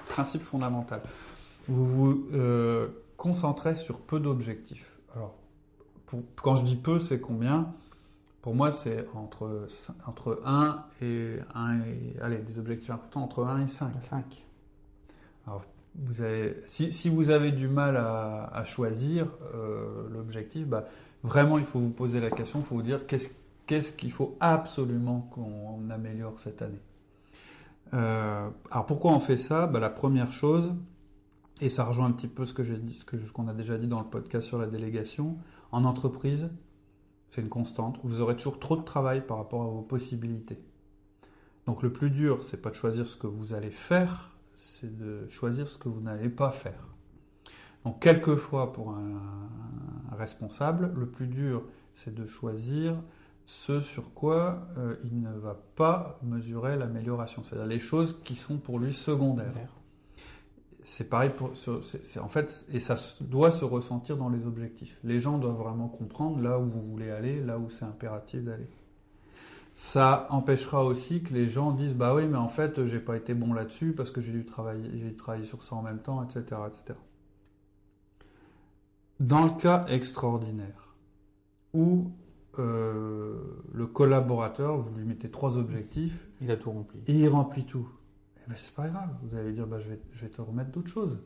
principe 0.09 0.43
fondamental. 0.43 1.03
Vous 1.69 1.85
vous 1.85 2.27
euh, 2.35 2.89
concentrez 3.17 3.75
sur 3.75 4.01
peu 4.01 4.21
d'objectifs. 4.21 4.99
Alors, 5.15 5.35
quand 6.43 6.57
je 6.57 6.65
dis 6.65 6.77
peu, 6.77 6.99
c'est 6.99 7.21
combien? 7.21 7.73
Pour 8.43 8.55
moi, 8.55 8.73
c'est 8.73 9.07
entre, 9.15 9.67
entre 10.07 10.41
1 10.45 10.85
et 11.03 11.39
1 11.55 11.81
et. 11.81 12.17
Allez, 12.21 12.39
des 12.39 12.59
objectifs 12.59 12.91
importants 12.91 13.23
entre 13.23 13.45
1 13.45 13.67
et 13.67 13.69
5. 13.69 13.93
5. 14.09 14.47
Alors, 15.47 15.65
vous 15.97 16.21
avez, 16.21 16.57
si, 16.67 17.09
vous 17.09 17.31
avez 17.31 17.51
du 17.51 17.69
mal 17.69 17.97
à, 17.97 18.65
choisir 18.65 19.27
euh, 19.55 20.09
l'objectif, 20.11 20.67
bah, 20.67 20.85
vraiment, 21.23 21.59
il 21.59 21.65
faut 21.65 21.81
vous 21.81 21.91
poser 21.91 22.21
la 22.21 22.31
question, 22.31 22.61
il 22.61 22.65
faut 22.65 22.77
vous 22.77 22.83
dire 22.83 23.07
qu'est-ce 23.07 23.93
qu'il 23.93 24.13
faut 24.13 24.37
absolument 24.39 25.29
qu'on 25.33 25.91
améliore 25.91 26.39
cette 26.39 26.63
année. 26.63 26.81
Euh, 27.95 28.49
alors 28.71 28.87
pourquoi 28.87 29.13
on 29.13 29.21
fait 29.21 29.39
ça? 29.39 29.67
Bah, 29.67 29.81
La 29.81 29.91
première 29.91 30.33
chose, 30.33 30.73
et 31.61 31.69
ça 31.69 31.85
rejoint 31.85 32.07
un 32.07 32.13
petit 32.13 32.29
peu 32.29 32.47
ce 32.47 32.55
que 32.55 32.63
j'ai 32.63 32.77
dit, 32.77 32.95
ce 32.95 33.33
qu'on 33.33 33.49
a 33.49 33.55
déjà 33.55 33.79
dit 33.79 33.89
dans 33.89 34.01
le 34.01 34.07
podcast 34.07 34.47
sur 34.47 34.59
la 34.59 34.67
délégation, 34.67 35.39
en 35.73 35.85
entreprise, 35.85 36.51
c'est 37.31 37.41
une 37.41 37.49
constante. 37.49 37.99
Vous 38.05 38.21
aurez 38.21 38.37
toujours 38.37 38.59
trop 38.59 38.77
de 38.77 38.83
travail 38.83 39.27
par 39.27 39.39
rapport 39.39 39.63
à 39.63 39.67
vos 39.67 39.83
possibilités. 39.83 40.59
Donc 41.67 41.83
le 41.83 41.93
plus 41.93 42.11
dur, 42.11 42.45
c'est 42.45 42.63
pas 42.63 42.71
de 42.71 42.75
choisir 42.75 43.07
ce 43.07 43.17
que 43.17 43.27
vous 43.27 43.53
allez 43.53 43.71
faire, 43.71 44.37
c'est 44.55 44.97
de 44.97 45.29
choisir 45.29 45.69
ce 45.69 45.79
que 45.79 45.89
vous 45.89 46.01
n'allez 46.01 46.31
pas 46.31 46.51
faire. 46.51 46.89
Donc, 47.85 48.01
quelquefois, 48.01 48.73
pour 48.73 48.91
un, 48.91 49.21
responsable, 50.17 50.93
le 50.97 51.07
plus 51.07 51.29
dur, 51.29 51.63
c'est 51.95 52.15
de 52.15 52.27
choisir 52.27 52.97
ce 53.47 53.81
sur 53.81 54.13
quoi 54.13 54.67
euh, 54.77 54.97
il 55.05 55.21
ne 55.21 55.33
va 55.33 55.55
pas 55.77 56.19
mesurer 56.23 56.77
l'amélioration, 56.77 57.43
c'est-à-dire 57.43 57.67
les 57.67 57.79
choses 57.79 58.21
qui 58.25 58.35
sont 58.35 58.59
pour 58.59 58.79
lui 58.79 58.93
secondaires. 58.93 59.55
C'est 60.91 61.11
pareil 61.11 61.29
pour, 61.37 61.51
c'est, 61.55 62.19
en 62.19 62.29
fait, 62.29 62.65
et 62.73 62.81
ça 62.81 62.97
doit 63.21 63.51
se 63.51 63.63
ressentir 63.63 64.17
dans 64.17 64.31
les 64.31 64.47
objectifs. 64.47 64.99
Les 65.05 65.21
gens 65.21 65.37
doivent 65.37 65.59
vraiment 65.59 65.87
comprendre 65.87 66.41
là 66.41 66.59
où 66.59 66.65
vous 66.65 66.81
voulez 66.81 67.11
aller, 67.11 67.43
là 67.43 67.59
où 67.59 67.69
c'est 67.69 67.85
impératif 67.85 68.43
d'aller. 68.43 68.67
Ça 69.75 70.27
empêchera 70.31 70.83
aussi 70.87 71.23
que 71.23 71.35
les 71.35 71.51
gens 71.51 71.73
disent 71.73 71.93
bah 71.93 72.15
oui, 72.15 72.27
mais 72.27 72.39
en 72.39 72.49
fait, 72.49 72.87
j'ai 72.87 73.01
pas 73.01 73.19
été 73.19 73.35
bon 73.35 73.53
là-dessus 73.53 73.93
parce 73.93 74.11
que 74.11 74.23
j'ai 74.23 74.33
dû 74.33 74.47
travailler, 74.47 74.89
j'ai 74.95 75.11
dû 75.11 75.15
travailler 75.15 75.45
sur 75.45 75.63
ça 75.63 75.77
en 75.77 75.83
même 75.83 75.99
temps, 75.99 76.25
etc., 76.25 76.63
etc. 76.67 76.99
Dans 79.21 79.45
le 79.45 79.51
cas 79.51 79.85
extraordinaire 79.89 80.95
où 81.75 82.13
euh, 82.59 83.37
le 83.75 83.87
collaborateur, 83.87 84.79
vous 84.79 84.97
lui 84.97 85.05
mettez 85.05 85.31
trois 85.31 85.59
objectifs. 85.59 86.27
Il 86.41 86.51
a 86.51 86.57
tout 86.57 86.71
rempli. 86.71 86.99
Et 87.09 87.13
il 87.13 87.29
remplit 87.29 87.67
tout. 87.67 87.91
Ben, 88.49 88.55
c'est 88.57 88.75
pas 88.75 88.89
grave. 88.89 89.11
Vous 89.23 89.37
allez 89.37 89.53
dire, 89.53 89.67
bah, 89.67 89.79
je, 89.79 89.91
vais, 89.91 90.29
te 90.31 90.41
remettre 90.41 90.71
d'autres 90.71 90.89
choses. 90.89 91.21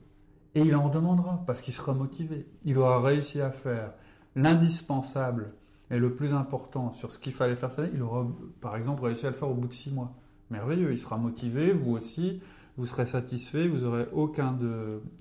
Et 0.54 0.60
il 0.60 0.74
en 0.74 0.88
demandera 0.88 1.44
parce 1.46 1.60
qu'il 1.60 1.72
sera 1.72 1.94
motivé. 1.94 2.46
Il 2.64 2.76
aura 2.78 3.00
réussi 3.00 3.40
à 3.40 3.50
faire 3.50 3.94
l'indispensable 4.34 5.54
et 5.90 5.98
le 5.98 6.14
plus 6.14 6.32
important 6.32 6.90
sur 6.90 7.12
ce 7.12 7.18
qu'il 7.18 7.32
fallait 7.32 7.54
faire 7.54 7.70
ça. 7.70 7.84
Il 7.94 8.02
aura, 8.02 8.26
par 8.60 8.76
exemple, 8.76 9.04
réussi 9.04 9.24
à 9.24 9.30
le 9.30 9.36
faire 9.36 9.48
au 9.48 9.54
bout 9.54 9.68
de 9.68 9.72
six 9.72 9.90
mois. 9.90 10.14
Merveilleux. 10.50 10.90
Il 10.90 10.98
sera 10.98 11.16
motivé, 11.16 11.72
vous 11.72 11.92
aussi. 11.92 12.42
Vous 12.76 12.86
serez 12.86 13.06
satisfait. 13.06 13.68
Vous 13.68 13.84
n'aurez 13.84 14.08
aucun, 14.12 14.58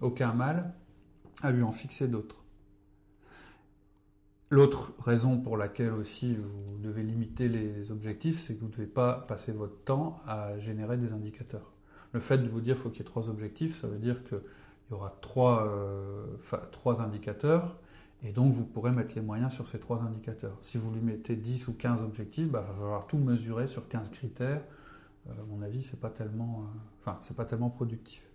aucun 0.02 0.34
mal 0.34 0.74
à 1.44 1.52
lui 1.52 1.62
en 1.62 1.72
fixer 1.72 2.08
d'autres. 2.08 2.44
L'autre 4.50 4.92
raison 5.00 5.38
pour 5.38 5.56
laquelle 5.56 5.94
aussi 5.94 6.36
vous 6.36 6.78
devez 6.80 7.04
limiter 7.04 7.48
les 7.48 7.90
objectifs, 7.90 8.42
c'est 8.42 8.56
que 8.56 8.60
vous 8.60 8.68
ne 8.68 8.72
devez 8.72 8.86
pas 8.86 9.24
passer 9.28 9.54
votre 9.54 9.82
temps 9.84 10.20
à 10.26 10.58
générer 10.60 10.98
des 10.98 11.14
indicateurs. 11.14 11.72
Le 12.14 12.20
fait 12.20 12.38
de 12.38 12.50
vous 12.50 12.62
dire 12.62 12.76
qu'il 12.76 12.84
faut 12.84 12.90
qu'il 12.90 13.00
y 13.00 13.02
ait 13.02 13.06
trois 13.06 13.30
objectifs, 13.30 13.80
ça 13.80 13.88
veut 13.88 13.98
dire 13.98 14.24
qu'il 14.24 14.42
y 14.92 14.94
aura 14.94 15.18
trois, 15.22 15.68
euh, 15.68 16.26
trois 16.72 17.02
indicateurs, 17.02 17.78
et 18.24 18.32
donc 18.32 18.52
vous 18.52 18.66
pourrez 18.66 18.92
mettre 18.92 19.16
les 19.16 19.22
moyens 19.22 19.54
sur 19.54 19.68
ces 19.68 19.80
trois 19.80 20.02
indicateurs. 20.02 20.58
Si 20.62 20.78
vous 20.78 20.92
lui 20.92 21.02
mettez 21.02 21.36
10 21.36 21.68
ou 21.68 21.74
15 21.74 22.02
objectifs, 22.02 22.46
il 22.46 22.52
bah, 22.52 22.66
va 22.68 22.74
falloir 22.74 23.08
tout 23.08 23.18
mesurer 23.18 23.68
sur 23.68 23.88
15 23.88 24.10
critères. 24.10 24.62
Euh, 25.28 25.32
à 25.32 25.46
mon 25.50 25.62
avis, 25.62 25.84
ce 25.84 25.94
n'est 25.94 26.00
pas, 26.00 26.10
tellement, 26.10 26.62
euh, 27.06 27.34
pas 27.36 27.46
tellement 27.46 27.70
productif. 27.70 28.32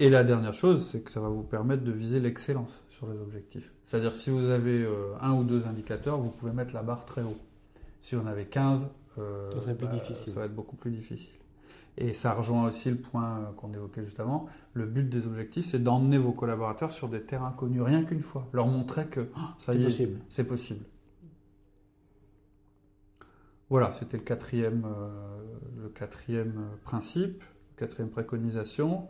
Et 0.00 0.10
la 0.10 0.22
dernière 0.22 0.54
chose, 0.54 0.88
c'est 0.88 1.00
que 1.00 1.10
ça 1.10 1.20
va 1.20 1.28
vous 1.28 1.42
permettre 1.42 1.82
de 1.82 1.90
viser 1.90 2.20
l'excellence 2.20 2.82
sur 2.88 3.08
les 3.08 3.18
objectifs. 3.18 3.72
C'est-à-dire 3.84 4.14
si 4.14 4.30
vous 4.30 4.48
avez 4.48 4.84
euh, 4.84 5.14
un 5.20 5.32
ou 5.32 5.42
deux 5.42 5.66
indicateurs, 5.66 6.18
vous 6.18 6.30
pouvez 6.30 6.52
mettre 6.52 6.72
la 6.72 6.82
barre 6.82 7.04
très 7.04 7.22
haut. 7.22 7.36
Si 8.00 8.14
on 8.14 8.26
avait 8.26 8.46
15, 8.46 8.86
euh, 9.18 9.50
ça, 9.50 9.74
bah, 9.74 9.98
ça 10.26 10.32
va 10.34 10.44
être 10.44 10.54
beaucoup 10.54 10.76
plus 10.76 10.92
difficile. 10.92 11.30
Et 12.00 12.14
ça 12.14 12.32
rejoint 12.32 12.68
aussi 12.68 12.90
le 12.90 12.96
point 12.96 13.38
euh, 13.38 13.52
qu'on 13.56 13.72
évoquait 13.72 14.04
juste 14.04 14.20
avant. 14.20 14.46
Le 14.72 14.86
but 14.86 15.08
des 15.08 15.26
objectifs, 15.26 15.66
c'est 15.66 15.82
d'emmener 15.82 16.16
vos 16.16 16.30
collaborateurs 16.30 16.92
sur 16.92 17.08
des 17.08 17.22
terrains 17.22 17.50
connus, 17.50 17.82
rien 17.82 18.04
qu'une 18.04 18.22
fois. 18.22 18.46
Leur 18.52 18.68
montrer 18.68 19.06
que 19.06 19.28
oh, 19.36 19.40
ça 19.58 19.74
y 19.74 19.84
est, 19.84 20.08
c'est 20.28 20.44
possible. 20.44 20.84
Voilà, 23.68 23.92
c'était 23.92 24.16
le 24.16 24.22
quatrième, 24.22 24.86
le 25.76 25.88
quatrième 25.88 26.68
principe, 26.84 27.42
quatrième 27.76 28.08
préconisation. 28.08 29.08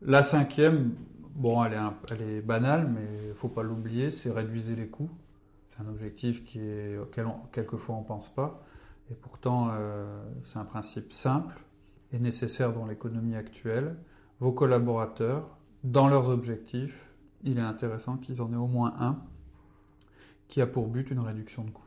La 0.00 0.22
cinquième, 0.22 0.94
bon, 1.34 1.62
elle 1.64 1.74
est, 1.74 2.12
elle 2.12 2.22
est 2.22 2.40
banale, 2.40 2.88
mais 2.88 3.06
il 3.24 3.28
ne 3.30 3.34
faut 3.34 3.48
pas 3.48 3.62
l'oublier, 3.62 4.10
c'est 4.12 4.30
réduire 4.30 4.76
les 4.76 4.86
coûts. 4.86 5.10
C'est 5.66 5.80
un 5.80 5.88
objectif 5.88 6.44
qui 6.44 6.60
est, 6.60 6.96
auquel 6.98 7.26
quelquefois 7.50 7.96
on 7.96 8.00
ne 8.02 8.06
pense 8.06 8.32
pas. 8.32 8.62
Et 9.10 9.14
pourtant, 9.14 9.70
euh, 9.72 10.22
c'est 10.44 10.58
un 10.58 10.64
principe 10.64 11.12
simple 11.12 11.54
et 12.12 12.18
nécessaire 12.18 12.72
dans 12.72 12.86
l'économie 12.86 13.36
actuelle. 13.36 13.96
Vos 14.40 14.52
collaborateurs, 14.52 15.56
dans 15.84 16.08
leurs 16.08 16.28
objectifs, 16.28 17.10
il 17.42 17.58
est 17.58 17.62
intéressant 17.62 18.16
qu'ils 18.16 18.42
en 18.42 18.52
aient 18.52 18.56
au 18.56 18.66
moins 18.66 18.92
un 18.98 19.22
qui 20.48 20.60
a 20.60 20.66
pour 20.66 20.88
but 20.88 21.10
une 21.10 21.20
réduction 21.20 21.64
de 21.64 21.70
coûts. 21.70 21.82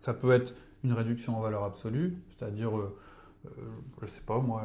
Ça 0.00 0.14
peut 0.14 0.30
être 0.30 0.54
une 0.84 0.92
réduction 0.92 1.36
en 1.36 1.40
valeur 1.40 1.64
absolue, 1.64 2.14
c'est-à-dire 2.30 2.78
euh, 2.78 2.96
euh, 3.46 3.50
je 3.98 4.04
ne 4.04 4.10
sais 4.10 4.20
pas 4.20 4.38
moi, 4.38 4.64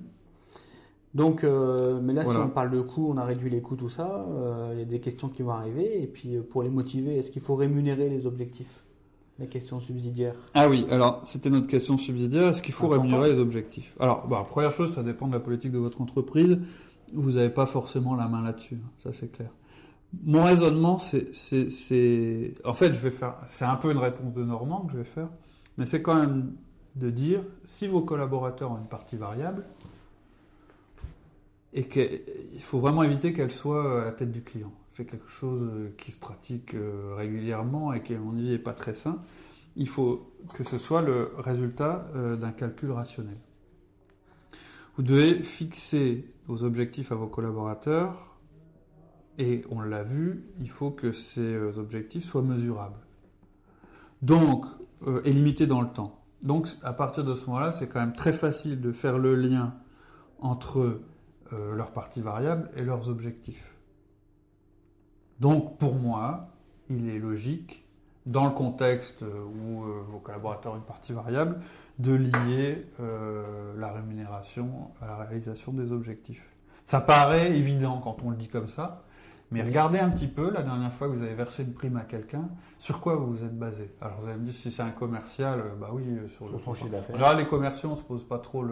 Donc, 1.14 1.44
euh, 1.44 2.00
mais 2.02 2.14
là, 2.14 2.26
si 2.26 2.36
on 2.36 2.50
parle 2.50 2.70
de 2.70 2.82
coûts, 2.82 3.10
on 3.10 3.18
a 3.18 3.24
réduit 3.24 3.50
les 3.50 3.62
coûts, 3.62 3.76
tout 3.76 3.90
ça, 3.90 4.28
euh, 4.30 4.72
il 4.74 4.80
y 4.80 4.82
a 4.82 4.86
des 4.86 5.00
questions 5.00 5.30
qui 5.30 5.42
vont 5.42 5.52
arriver. 5.52 6.04
Et 6.04 6.08
puis, 6.08 6.36
euh, 6.36 6.42
pour 6.42 6.62
les 6.62 6.70
motiver, 6.70 7.18
est-ce 7.18 7.32
qu'il 7.32 7.42
faut 7.42 7.56
rémunérer 7.56 8.10
les 8.10 8.28
objectifs 8.28 8.84
Les 9.40 9.48
questions 9.48 9.80
subsidiaires? 9.80 10.36
Ah 10.54 10.70
oui, 10.70 10.86
alors 10.92 11.22
c'était 11.26 11.50
notre 11.50 11.68
question 11.68 11.98
subsidiaire. 11.98 12.50
Est-ce 12.50 12.62
qu'il 12.62 12.74
faut 12.74 12.90
rémunérer 12.90 13.32
les 13.32 13.40
objectifs? 13.40 13.96
Alors, 14.00 14.28
bah, 14.28 14.46
première 14.48 14.74
chose, 14.74 14.94
ça 14.94 15.02
dépend 15.02 15.28
de 15.28 15.34
la 15.34 15.40
politique 15.40 15.72
de 15.72 15.80
votre 15.80 16.02
entreprise 16.02 16.60
vous 17.14 17.32
n'avez 17.32 17.50
pas 17.50 17.66
forcément 17.66 18.16
la 18.16 18.28
main 18.28 18.44
là-dessus, 18.44 18.76
hein, 18.76 18.90
ça 19.04 19.12
c'est 19.14 19.32
clair. 19.32 19.50
Mon 20.24 20.44
raisonnement, 20.44 21.00
c'est, 21.00 22.54
en 22.64 22.74
fait, 22.74 22.94
je 22.94 23.00
vais 23.00 23.12
faire, 23.12 23.36
c'est 23.50 23.66
un 23.66 23.76
peu 23.76 23.92
une 23.92 23.98
réponse 23.98 24.34
de 24.34 24.44
Normand 24.44 24.86
que 24.86 24.94
je 24.94 24.98
vais 25.00 25.04
faire, 25.04 25.30
mais 25.78 25.86
c'est 25.86 26.02
quand 26.02 26.16
même 26.16 26.54
de 26.98 27.10
dire, 27.10 27.44
si 27.66 27.88
vos 27.88 28.02
collaborateurs 28.02 28.72
ont 28.72 28.78
une 28.78 28.88
partie 28.88 29.18
variable, 29.18 29.64
et 31.74 31.88
qu'il 31.88 32.62
faut 32.62 32.80
vraiment 32.80 33.04
éviter 33.04 33.34
qu'elle 33.34 33.52
soit 33.52 34.02
à 34.02 34.06
la 34.06 34.12
tête 34.12 34.32
du 34.32 34.42
client. 34.42 34.72
C'est 34.94 35.06
quelque 35.06 35.30
chose 35.30 35.92
qui 35.98 36.12
se 36.12 36.18
pratique 36.18 36.74
euh, 36.74 37.14
régulièrement 37.16 37.94
et 37.94 38.02
qui, 38.02 38.16
à 38.16 38.20
mon 38.20 38.32
avis, 38.36 38.50
n'est 38.50 38.58
pas 38.58 38.74
très 38.74 38.96
sain. 38.96 39.22
Il 39.76 39.88
faut 39.88 40.32
que 40.56 40.64
ce 40.64 40.80
soit 40.80 41.04
le 41.04 41.32
résultat 41.38 42.08
euh, 42.16 42.36
d'un 42.36 42.52
calcul 42.52 42.92
rationnel. 42.92 43.38
Vous 44.96 45.04
devez 45.04 45.36
fixer 45.44 46.26
vos 46.48 46.64
objectifs 46.64 47.12
à 47.12 47.16
vos 47.16 47.28
collaborateurs 47.28 48.38
et 49.38 49.64
on 49.70 49.82
l'a 49.82 50.04
vu, 50.04 50.44
il 50.60 50.70
faut 50.70 50.90
que 50.90 51.12
ces 51.12 51.54
euh, 51.54 51.78
objectifs 51.78 52.26
soient 52.26 52.42
mesurables. 52.42 53.00
Donc, 54.24 54.66
euh, 55.06 55.22
et 55.26 55.32
limités 55.32 55.68
dans 55.68 55.82
le 55.82 55.90
temps. 55.90 56.20
Donc, 56.44 56.68
à 56.84 56.94
partir 56.94 57.24
de 57.24 57.36
ce 57.36 57.46
moment-là, 57.48 57.72
c'est 57.72 57.88
quand 57.88 58.00
même 58.00 58.14
très 58.14 58.34
facile 58.34 58.80
de 58.80 58.92
faire 58.92 59.18
le 59.18 59.36
lien 59.36 59.76
entre 60.40 61.02
euh, 61.54 61.76
leurs 61.76 61.92
parties 61.92 62.22
variables 62.22 62.70
et 62.76 62.84
leurs 62.84 63.10
objectifs. 63.10 63.76
Donc, 65.40 65.78
pour 65.78 65.96
moi, 65.96 66.42
il 66.90 67.10
est 67.10 67.20
logique, 67.20 67.86
dans 68.26 68.46
le 68.46 68.52
contexte 68.52 69.22
où 69.22 69.84
vos 69.84 70.20
collaborateurs 70.20 70.74
ont 70.74 70.78
une 70.78 70.82
partie 70.82 71.14
variable, 71.14 71.60
de 72.00 72.14
lier 72.14 72.86
euh, 73.00 73.74
la 73.78 73.92
rémunération 73.92 74.92
à 75.02 75.08
la 75.08 75.16
réalisation 75.18 75.74
des 75.74 75.92
objectifs. 75.92 76.48
Ça 76.84 77.02
paraît 77.02 77.58
évident 77.58 78.00
quand 78.00 78.18
on 78.24 78.30
le 78.30 78.36
dit 78.36 78.48
comme 78.48 78.68
ça, 78.68 79.04
mais 79.52 79.62
regardez 79.62 80.00
un 80.00 80.10
petit 80.10 80.28
peu 80.28 80.52
la 80.52 80.62
dernière 80.62 80.94
fois 80.94 81.08
que 81.08 81.14
vous 81.14 81.24
avez 81.24 81.36
versé 81.36 81.64
une 81.64 81.74
prime 81.74 81.98
à 81.98 82.02
quelqu'un, 82.02 82.50
sur 82.78 83.00
quoi 83.00 83.16
vous 83.16 83.28
vous 83.28 83.44
êtes 83.44 83.58
basé? 83.58 83.92
Alors 84.02 84.22
vous 84.22 84.28
allez 84.28 84.38
me 84.38 84.46
dire 84.46 84.54
si 84.54 84.72
c'est 84.72 84.82
un 84.82 84.92
commercial, 84.92 85.60
euh, 85.60 85.76
bah 85.80 85.90
oui, 85.94 86.04
euh, 86.08 86.28
sur, 86.30 86.50
le 86.50 86.60
son 86.60 86.74
chiffre 86.74 86.90
d'affaires. 86.90 87.16
En 87.16 87.18
général, 87.18 87.38
les 87.38 87.48
commerciaux, 87.48 87.90
on 87.90 87.94
ne 87.94 87.98
se 87.98 88.04
pose 88.04 88.28
pas 88.28 88.40
trop 88.40 88.66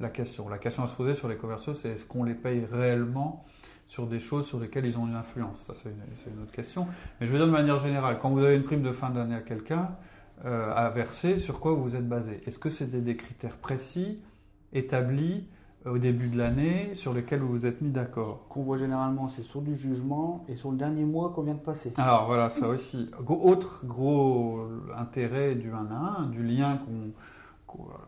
la 0.00 0.08
question. 0.08 0.48
La 0.48 0.58
question 0.58 0.82
à 0.82 0.86
se 0.86 0.94
poser 0.94 1.14
sur 1.14 1.28
les 1.28 1.36
commerciaux, 1.36 1.74
c'est 1.74 1.90
est-ce 1.90 2.06
qu'on 2.06 2.24
les 2.24 2.34
paye 2.34 2.66
réellement 2.70 3.44
sur 3.86 4.06
des 4.06 4.20
choses 4.20 4.46
sur 4.46 4.60
lesquelles 4.60 4.86
ils 4.86 4.98
ont 4.98 5.06
une 5.06 5.14
influence? 5.14 5.64
Ça, 5.66 5.74
c'est 5.74 5.88
une, 5.88 6.32
une, 6.34 6.42
autre 6.42 6.52
question. 6.52 6.86
Mais 7.20 7.26
je 7.26 7.32
veux 7.32 7.38
dire 7.38 7.46
de 7.46 7.52
manière 7.52 7.80
générale, 7.80 8.18
quand 8.20 8.30
vous 8.30 8.42
avez 8.42 8.56
une 8.56 8.64
prime 8.64 8.82
de 8.82 8.92
fin 8.92 9.10
d'année 9.10 9.36
à 9.36 9.40
quelqu'un, 9.40 9.90
euh, 10.44 10.72
à 10.72 10.88
verser, 10.90 11.38
sur 11.40 11.58
quoi 11.58 11.72
vous 11.72 11.96
êtes 11.96 12.08
basé? 12.08 12.40
Est-ce 12.46 12.60
que 12.60 12.70
c'est 12.70 12.86
des, 12.86 13.16
critères 13.16 13.56
précis, 13.56 14.22
établis 14.72 15.48
au 15.88 15.98
début 15.98 16.28
de 16.28 16.38
l'année, 16.38 16.94
sur 16.94 17.12
lesquels 17.12 17.40
vous 17.40 17.48
vous 17.48 17.66
êtes 17.66 17.80
mis 17.80 17.90
d'accord 17.90 18.46
Qu'on 18.48 18.62
voit 18.62 18.78
généralement, 18.78 19.28
c'est 19.28 19.42
sur 19.42 19.62
du 19.62 19.76
jugement 19.76 20.44
et 20.48 20.56
sur 20.56 20.70
le 20.70 20.76
dernier 20.76 21.04
mois 21.04 21.30
qu'on 21.30 21.42
vient 21.42 21.54
de 21.54 21.60
passer. 21.60 21.92
Alors 21.96 22.26
voilà, 22.26 22.50
ça 22.50 22.68
aussi. 22.68 23.10
Autre 23.26 23.80
gros 23.84 24.60
intérêt 24.96 25.54
du 25.54 25.72
1 25.72 25.90
à 25.90 26.20
1, 26.22 26.26
du 26.26 26.42
lien 26.42 26.78
qu'on 26.78 27.12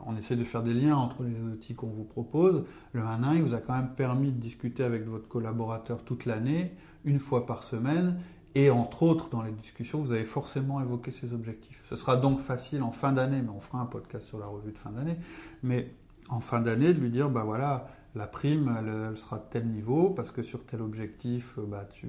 on 0.06 0.16
essaie 0.16 0.36
de 0.36 0.44
faire 0.44 0.62
des 0.62 0.74
liens 0.74 0.96
entre 0.96 1.22
les 1.22 1.38
outils 1.38 1.74
qu'on 1.74 1.88
vous 1.88 2.04
propose. 2.04 2.64
Le 2.92 3.02
1 3.02 3.22
à 3.22 3.28
1, 3.28 3.34
il 3.34 3.42
vous 3.42 3.54
a 3.54 3.58
quand 3.58 3.74
même 3.74 3.90
permis 3.94 4.32
de 4.32 4.40
discuter 4.40 4.82
avec 4.82 5.06
votre 5.06 5.28
collaborateur 5.28 6.02
toute 6.02 6.24
l'année, 6.24 6.72
une 7.04 7.18
fois 7.18 7.46
par 7.46 7.62
semaine, 7.62 8.16
et 8.54 8.70
entre 8.70 9.04
autres, 9.04 9.28
dans 9.30 9.42
les 9.42 9.52
discussions, 9.52 10.00
vous 10.00 10.12
avez 10.12 10.24
forcément 10.24 10.80
évoqué 10.80 11.12
ces 11.12 11.32
objectifs. 11.32 11.80
Ce 11.88 11.94
sera 11.94 12.16
donc 12.16 12.40
facile 12.40 12.82
en 12.82 12.90
fin 12.90 13.12
d'année, 13.12 13.42
mais 13.42 13.50
on 13.54 13.60
fera 13.60 13.80
un 13.80 13.86
podcast 13.86 14.26
sur 14.26 14.38
la 14.38 14.46
revue 14.46 14.72
de 14.72 14.78
fin 14.78 14.90
d'année, 14.90 15.16
mais 15.62 15.94
en 16.30 16.40
fin 16.40 16.60
d'année, 16.60 16.92
de 16.92 17.00
lui 17.00 17.10
dire, 17.10 17.28
bah 17.28 17.42
voilà, 17.44 17.88
la 18.14 18.26
prime, 18.26 18.76
elle, 18.78 19.16
sera 19.16 19.38
de 19.38 19.44
tel 19.50 19.66
niveau, 19.68 20.10
parce 20.10 20.30
que 20.30 20.42
sur 20.42 20.64
tel 20.64 20.82
objectif, 20.82 21.58
euh, 21.58 21.66
bah, 21.66 21.88
tu 21.92 22.08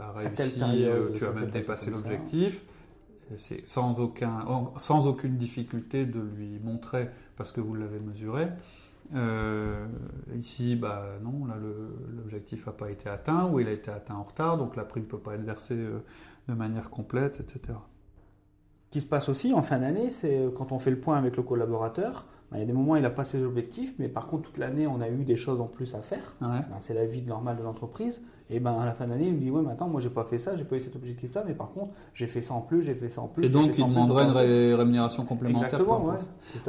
as 0.00 0.12
réussi, 0.12 0.84
euh, 0.84 1.10
tu 1.14 1.24
as 1.24 1.32
même 1.32 1.50
dépassé 1.50 1.90
l'objectif. 1.90 2.62
C'est 3.36 3.66
sans, 3.66 3.98
aucun, 3.98 4.44
sans 4.76 5.06
aucune 5.06 5.38
difficulté 5.38 6.04
de 6.04 6.20
lui 6.20 6.58
montrer, 6.58 7.08
parce 7.36 7.50
que 7.50 7.62
vous 7.62 7.74
l'avez 7.74 7.98
mesuré. 7.98 8.48
Euh, 9.14 9.86
ici, 10.34 10.76
bah, 10.76 11.04
non, 11.22 11.46
là, 11.46 11.54
l'objectif 12.14 12.66
n'a 12.66 12.72
pas 12.72 12.90
été 12.90 13.08
atteint 13.08 13.46
ou 13.46 13.60
il 13.60 13.68
a 13.68 13.72
été 13.72 13.90
atteint 13.90 14.16
en 14.16 14.24
retard, 14.24 14.58
donc 14.58 14.76
la 14.76 14.84
prime 14.84 15.04
ne 15.04 15.08
peut 15.08 15.18
pas 15.18 15.34
être 15.34 15.44
versée 15.44 15.76
de 15.76 16.54
manière 16.54 16.90
complète, 16.90 17.40
etc. 17.40 17.78
Qui 18.92 19.00
se 19.00 19.06
passe 19.06 19.30
aussi 19.30 19.54
en 19.54 19.62
fin 19.62 19.78
d'année, 19.78 20.10
c'est 20.10 20.36
euh, 20.38 20.50
quand 20.50 20.70
on 20.70 20.78
fait 20.78 20.90
le 20.90 21.00
point 21.00 21.16
avec 21.16 21.38
le 21.38 21.42
collaborateur, 21.42 22.26
bah, 22.50 22.58
il 22.58 22.60
y 22.60 22.62
a 22.62 22.66
des 22.66 22.74
moments 22.74 22.92
où 22.92 22.96
il 22.96 23.02
n'a 23.02 23.08
pas 23.08 23.24
ses 23.24 23.42
objectifs, 23.42 23.94
mais 23.98 24.10
par 24.10 24.26
contre, 24.26 24.50
toute 24.50 24.58
l'année, 24.58 24.86
on 24.86 25.00
a 25.00 25.08
eu 25.08 25.24
des 25.24 25.36
choses 25.36 25.62
en 25.62 25.66
plus 25.66 25.94
à 25.94 26.02
faire. 26.02 26.36
Bah, 26.42 26.62
c'est 26.80 26.92
la 26.92 27.06
vie 27.06 27.22
normale 27.22 27.56
de 27.56 27.62
l'entreprise. 27.62 28.20
Et 28.50 28.60
ben 28.60 28.78
à 28.78 28.84
la 28.84 28.92
fin 28.92 29.06
d'année, 29.06 29.28
il 29.28 29.32
me 29.32 29.40
dit 29.40 29.50
Ouais, 29.50 29.62
mais 29.62 29.70
attends, 29.70 29.88
moi, 29.88 29.98
j'ai 30.02 30.10
pas 30.10 30.24
fait 30.24 30.38
ça, 30.38 30.56
j'ai 30.56 30.64
pas 30.64 30.76
eu 30.76 30.80
cet 30.80 30.94
objectif-là, 30.94 31.42
mais 31.46 31.54
par 31.54 31.70
contre, 31.70 31.94
j'ai 32.12 32.26
fait 32.26 32.42
ça 32.42 32.52
en 32.52 32.60
plus, 32.60 32.82
j'ai 32.82 32.94
fait 32.94 33.08
ça 33.08 33.22
en 33.22 33.28
plus. 33.28 33.46
Et 33.46 33.48
donc, 33.48 33.78
il 33.78 33.86
demanderait 33.86 34.24
une 34.24 34.74
rémunération 34.74 35.24
complémentaire. 35.24 35.70
Exactement, 35.70 36.04
ouais, 36.04 36.18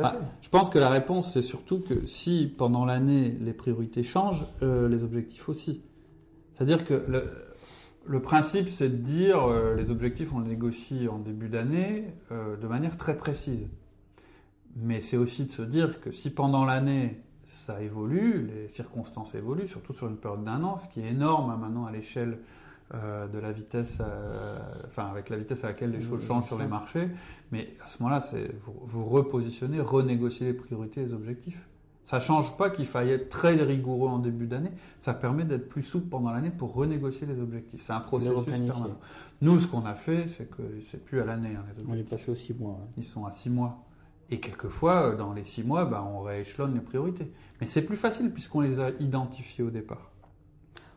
ah, 0.02 0.16
je 0.40 0.48
pense 0.48 0.70
que 0.70 0.80
la 0.80 0.88
réponse, 0.88 1.34
c'est 1.34 1.42
surtout 1.42 1.82
que 1.82 2.06
si 2.06 2.54
pendant 2.58 2.86
l'année, 2.86 3.38
les 3.42 3.52
priorités 3.52 4.04
changent, 4.04 4.46
euh, 4.62 4.88
les 4.88 5.04
objectifs 5.04 5.50
aussi. 5.50 5.82
C'est-à-dire 6.54 6.86
que 6.86 7.04
le, 7.10 7.26
le 8.06 8.22
principe, 8.22 8.70
c'est 8.70 8.90
de 8.90 8.98
dire 8.98 9.44
euh, 9.44 9.76
les 9.76 9.92
objectifs, 9.92 10.34
on 10.34 10.40
les 10.40 10.50
négocie 10.50 11.08
en 11.08 11.20
début 11.20 11.50
d'année 11.50 12.14
euh, 12.32 12.58
de 12.58 12.68
manière 12.68 12.98
très 12.98 13.16
précise. 13.16 13.68
Mais 14.76 15.02
c'est 15.02 15.18
aussi 15.18 15.46
de 15.46 15.52
se 15.52 15.62
dire 15.62 16.02
que 16.02 16.12
si 16.12 16.30
pendant 16.30 16.66
l'année, 16.66 17.22
ça 17.46 17.82
évolue, 17.82 18.48
les 18.48 18.70
circonstances 18.70 19.36
évoluent, 19.36 19.68
surtout 19.68 19.94
sur 19.94 20.08
une 20.08 20.18
période 20.18 20.44
d'un 20.44 20.64
an, 20.64 20.80
ce 20.80 20.88
qui 20.90 21.02
est 21.02 21.12
énorme 21.12 21.52
hein, 21.52 21.58
maintenant 21.58 21.86
à 21.86 21.92
l'échelle 21.92 22.40
euh, 22.94 23.28
de 23.28 23.40
la 23.40 23.52
vitesse, 23.52 24.00
enfin 24.86 25.08
avec 25.10 25.30
la 25.30 25.38
vitesse 25.38 25.64
à 25.64 25.68
laquelle 25.68 25.92
les 25.92 26.02
choses 26.02 26.26
changent 26.26 26.48
sur 26.48 26.60
les 26.60 26.68
marchés. 26.68 27.10
Mais 27.52 27.74
à 27.86 27.88
ce 27.88 28.02
moment-là, 28.02 28.22
c'est 28.22 28.54
vous, 28.60 28.74
vous 28.82 29.06
repositionnez, 29.06 29.80
renégocier 29.80 30.48
les 30.48 30.54
priorités 30.54 31.02
et 31.02 31.06
les 31.06 31.14
objectifs. 31.14 31.68
Ça 32.06 32.18
ne 32.18 32.22
change 32.22 32.58
pas 32.58 32.70
qu'il 32.70 32.86
faille 32.86 33.12
être 33.12 33.30
très 33.30 33.56
rigoureux 33.56 34.10
en 34.10 34.20
début 34.20 34.48
d'année. 34.48 34.72
Ça 34.98 35.14
permet 35.14 35.46
d'être 35.46 35.70
plus 35.70 35.84
souple 35.84 36.10
pendant 36.10 36.32
l'année 36.32 36.52
pour 36.52 36.74
renégocier 36.74 37.26
les 37.26 37.40
objectifs. 37.40 37.82
C'est 37.84 37.94
un 37.94 38.02
processus 38.02 38.44
permanent. 38.44 38.98
Nous, 39.42 39.60
ce 39.60 39.68
qu'on 39.68 39.86
a 39.86 39.96
fait, 39.96 40.28
c'est 40.28 40.50
que 40.50 40.64
c'est 40.90 41.04
plus 41.04 41.22
à 41.22 41.26
l'année. 41.26 41.56
Hein, 41.56 41.66
on 41.88 41.96
est 41.96 42.04
passé 42.04 42.32
aux 42.32 42.36
six 42.36 42.54
mois. 42.54 42.80
Ils 42.98 43.04
sont 43.04 43.26
à 43.26 43.32
six 43.32 43.50
mois. 43.50 43.86
Et 44.30 44.40
quelquefois, 44.40 45.12
euh, 45.12 45.16
dans 45.16 45.34
les 45.34 45.44
six 45.44 45.64
mois, 45.64 45.86
bah, 45.86 46.08
on 46.14 46.22
rééchelonne 46.22 46.74
les 46.74 46.82
priorités. 46.82 47.32
Mais 47.62 47.68
c'est 47.68 47.84
plus 47.84 47.98
facile 47.98 48.32
puisqu'on 48.32 48.62
les 48.62 48.80
a 48.80 48.90
identifiées 49.00 49.64
au 49.64 49.70
départ. 49.70 50.13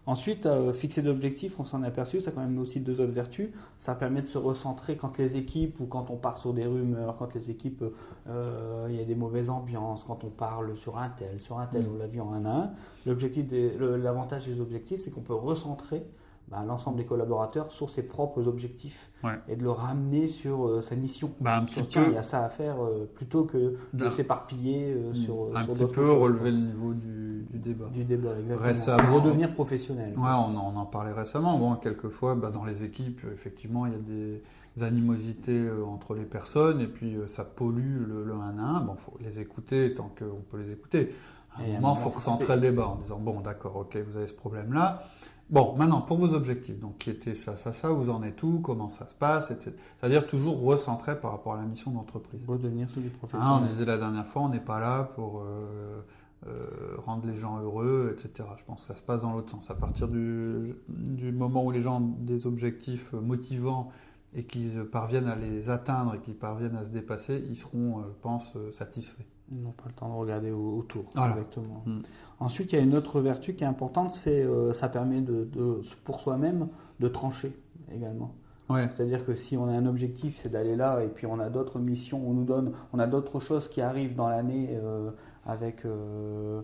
Ensuite, 0.07 0.47
euh, 0.47 0.73
fixer 0.73 1.03
d'objectifs, 1.03 1.59
on 1.59 1.64
s'en 1.64 1.83
est 1.83 1.88
aperçu, 1.88 2.21
ça 2.21 2.31
a 2.31 2.33
quand 2.33 2.40
même 2.40 2.59
aussi 2.61 2.79
deux 2.79 3.01
autres 3.01 3.12
vertus. 3.12 3.49
Ça 3.77 3.97
permet 3.97 4.23
de 4.23 4.29
se 4.29 4.38
recentrer 4.38 4.97
quand 4.97 5.19
les 5.19 5.37
équipes 5.37 5.81
ou 5.81 5.87
quand 5.87 6.11
on 6.11 6.16
part 6.16 6.38
sur 6.38 6.55
des 6.55 6.64
rumeurs, 6.64 7.16
quand 7.16 7.35
les 7.35 7.51
équipes, 7.51 7.85
euh, 8.29 8.87
il 8.88 8.95
y 8.95 9.01
a 9.01 9.05
des 9.05 9.16
mauvaises 9.16 9.51
ambiances, 9.51 10.05
quand 10.05 10.23
on 10.23 10.31
parle 10.31 10.77
sur 10.77 10.97
un 10.97 11.09
tel, 11.09 11.40
sur 11.40 11.59
un 11.59 11.66
tel, 11.66 11.83
mm. 11.83 11.90
on 11.92 11.99
l'a 11.99 12.07
vu 12.07 12.21
en 12.21 12.33
un 12.33 12.45
à 12.45 12.51
un. 12.51 12.71
L'objectif, 13.05 13.47
l'avantage 13.81 14.47
des 14.47 14.61
objectifs, 14.61 15.01
c'est 15.01 15.11
qu'on 15.11 15.23
peut 15.23 15.35
recentrer 15.35 16.07
bah, 16.49 16.62
l'ensemble 16.64 16.99
des 16.99 17.05
collaborateurs 17.05 17.73
sur 17.73 17.90
ses 17.90 18.05
propres 18.05 18.47
objectifs 18.47 19.11
et 19.49 19.57
de 19.57 19.64
le 19.64 19.73
ramener 19.73 20.29
sur 20.29 20.69
euh, 20.69 20.83
sa 20.83 20.95
mission. 20.95 21.33
Bah, 21.40 21.57
un 21.57 21.64
petit 21.64 21.83
peu, 21.83 22.07
il 22.07 22.14
y 22.14 22.16
a 22.16 22.23
ça 22.23 22.45
à 22.45 22.49
faire 22.49 22.77
plutôt 23.16 23.42
que 23.42 23.75
de 23.92 24.11
s'éparpiller 24.11 24.95
mm. 24.95 25.14
sur, 25.16 25.57
un 25.57 25.64
petit 25.64 25.87
peu 25.87 26.12
relever 26.12 26.53
le 26.53 26.59
niveau 26.59 26.95
du, 26.95 27.15
débat. 27.68 27.87
Du 27.92 28.05
débat, 28.05 28.31
exactement. 28.38 29.14
redevenir 29.14 29.52
professionnel. 29.55 30.11
Ouais, 30.16 30.31
on, 30.31 30.57
en 30.57 30.87
parlait 30.87 31.12
récemment. 31.12 31.59
Bon, 31.59 31.74
quelquefois, 31.76 32.35
bah, 32.35 32.50
dans 32.50 32.64
les 32.64 32.85
équipes, 32.85 33.22
effectivement, 33.33 33.87
il 33.87 33.92
y 33.92 33.96
a 33.96 33.98
des 33.98 34.83
animosités 34.83 35.68
entre 35.87 36.14
les 36.14 36.24
personnes 36.24 36.81
et 36.81 36.87
puis 36.87 37.16
ça 37.29 37.44
pollue 37.44 38.07
le, 38.07 38.24
le 38.24 38.35
1 38.35 38.59
à 38.59 38.62
1. 38.62 38.81
Bon, 38.81 38.94
faut 38.96 39.16
les 39.20 39.40
écouter 39.40 39.94
tant 39.94 40.11
qu'on 40.18 40.42
peut 40.50 40.59
les 40.59 40.72
écouter. 40.72 41.14
À 41.59 41.62
un 41.62 41.74
moment, 41.74 41.94
il 41.96 42.02
faut 42.02 42.11
recentrer 42.11 42.55
le 42.55 42.61
débat 42.61 42.87
en 42.87 42.96
disant 42.96 43.18
bon, 43.18 43.40
d'accord, 43.40 43.76
ok, 43.76 43.96
vous 43.96 44.16
avez 44.16 44.26
ce 44.26 44.35
problème-là. 44.35 45.02
Bon, 45.48 45.76
maintenant, 45.76 46.00
pour 46.00 46.16
vos 46.16 46.35
objectifs, 46.35 46.81
donc 46.81 46.98
qui 46.98 47.11
étaient 47.11 47.37
ça, 47.37 47.57
ça, 47.57 47.72
ça, 47.72 47.90
vous 47.90 48.11
en 48.11 48.24
êtes 48.24 48.42
où, 48.42 48.59
comment 48.59 48.90
ça 48.90 49.07
se 49.07 49.14
passe, 49.14 49.52
etc. 49.52 49.70
C'est-à-dire 50.00 50.26
toujours 50.26 50.61
recentrer 50.61 51.18
par 51.18 51.31
rapport 51.31 51.55
à 51.55 51.59
la 51.59 51.62
mission 51.62 51.92
d'entreprise. 51.92 52.40
Redevenir 52.48 52.90
sous 52.90 53.00
les 53.00 53.11
professionnels. 53.11 53.48
Hein, 53.48 53.61
on 53.62 53.64
disait 53.64 53.85
la 53.85 53.96
dernière 53.96 54.26
fois, 54.26 54.42
on 54.42 54.48
n'est 54.48 54.59
pas 54.59 54.81
là 54.81 55.05
pour 55.05 55.40
euh, 55.40 55.44
euh, 55.44 56.00
rendre 56.98 57.26
les 57.26 57.37
gens 57.37 57.61
heureux, 57.61 58.12
etc. 58.12 58.48
Je 58.59 58.64
pense 58.64 58.82
que 58.82 58.87
ça 58.88 58.96
se 58.96 59.02
passe 59.02 59.22
dans 59.22 59.32
l'autre 59.32 59.50
sens. 59.50 59.70
À 59.70 59.74
partir 59.74 60.09
du, 60.09 60.74
du, 60.88 61.32
moment 61.32 61.64
où 61.64 61.70
les 61.70 61.82
gens 61.82 62.00
ont 62.00 62.14
des 62.20 62.46
objectifs 62.46 63.12
motivants 63.12 63.90
et 64.35 64.44
qu'ils 64.44 64.85
parviennent 64.85 65.28
à 65.28 65.37
les 65.37 65.70
atteindre 65.70 66.14
et 66.14 66.18
qu'ils 66.20 66.37
parviennent 66.37 66.76
à 66.76 66.85
se 66.85 66.90
dépasser, 66.90 67.42
ils 67.48 67.56
seront, 67.56 68.00
euh, 68.00 68.02
je 68.09 68.20
pense, 68.20 68.52
satisfaits. 68.72 69.24
Ils 69.52 69.62
n'ont 69.62 69.72
pas 69.72 69.85
le 69.87 69.92
temps 69.92 70.09
de 70.09 70.14
regarder 70.14 70.50
autour. 70.50 71.04
Exactement. 71.16 71.82
Mm. 71.87 72.00
Ensuite, 72.40 72.72
il 72.72 72.76
y 72.76 72.78
a 72.78 72.82
une 72.82 72.96
autre 72.96 73.20
vertu 73.20 73.54
qui 73.54 73.62
est 73.62 73.66
importante, 73.66 74.11
c'est 74.11 74.42
euh, 74.42 74.72
ça 74.72 74.88
permet 74.88 75.20
de, 75.20 75.48
pour 76.04 76.20
soi-même 76.20 76.68
de 76.98 77.09
trancher 77.09 77.52
également. 77.94 78.35
C'est-à-dire 78.68 79.24
que 79.24 79.35
si 79.35 79.57
on 79.57 79.68
a 79.68 79.72
un 79.72 79.87
objectif, 79.87 80.37
c'est 80.37 80.48
d'aller 80.48 80.76
là, 80.76 81.02
et 81.02 81.09
puis 81.09 81.26
on 81.26 81.38
a 81.38 81.48
d'autres 81.48 81.79
missions, 81.79 82.20
on 82.26 82.33
nous 82.33 82.44
donne, 82.44 82.72
on 82.92 82.98
a 82.98 83.07
d'autres 83.07 83.40
choses 83.40 83.68
qui 83.68 83.81
arrivent 83.81 84.16
dans 84.16 84.29
l'année 84.29 84.70
euh, 84.83 85.11
avec 85.46 85.85
euh, 85.85 86.61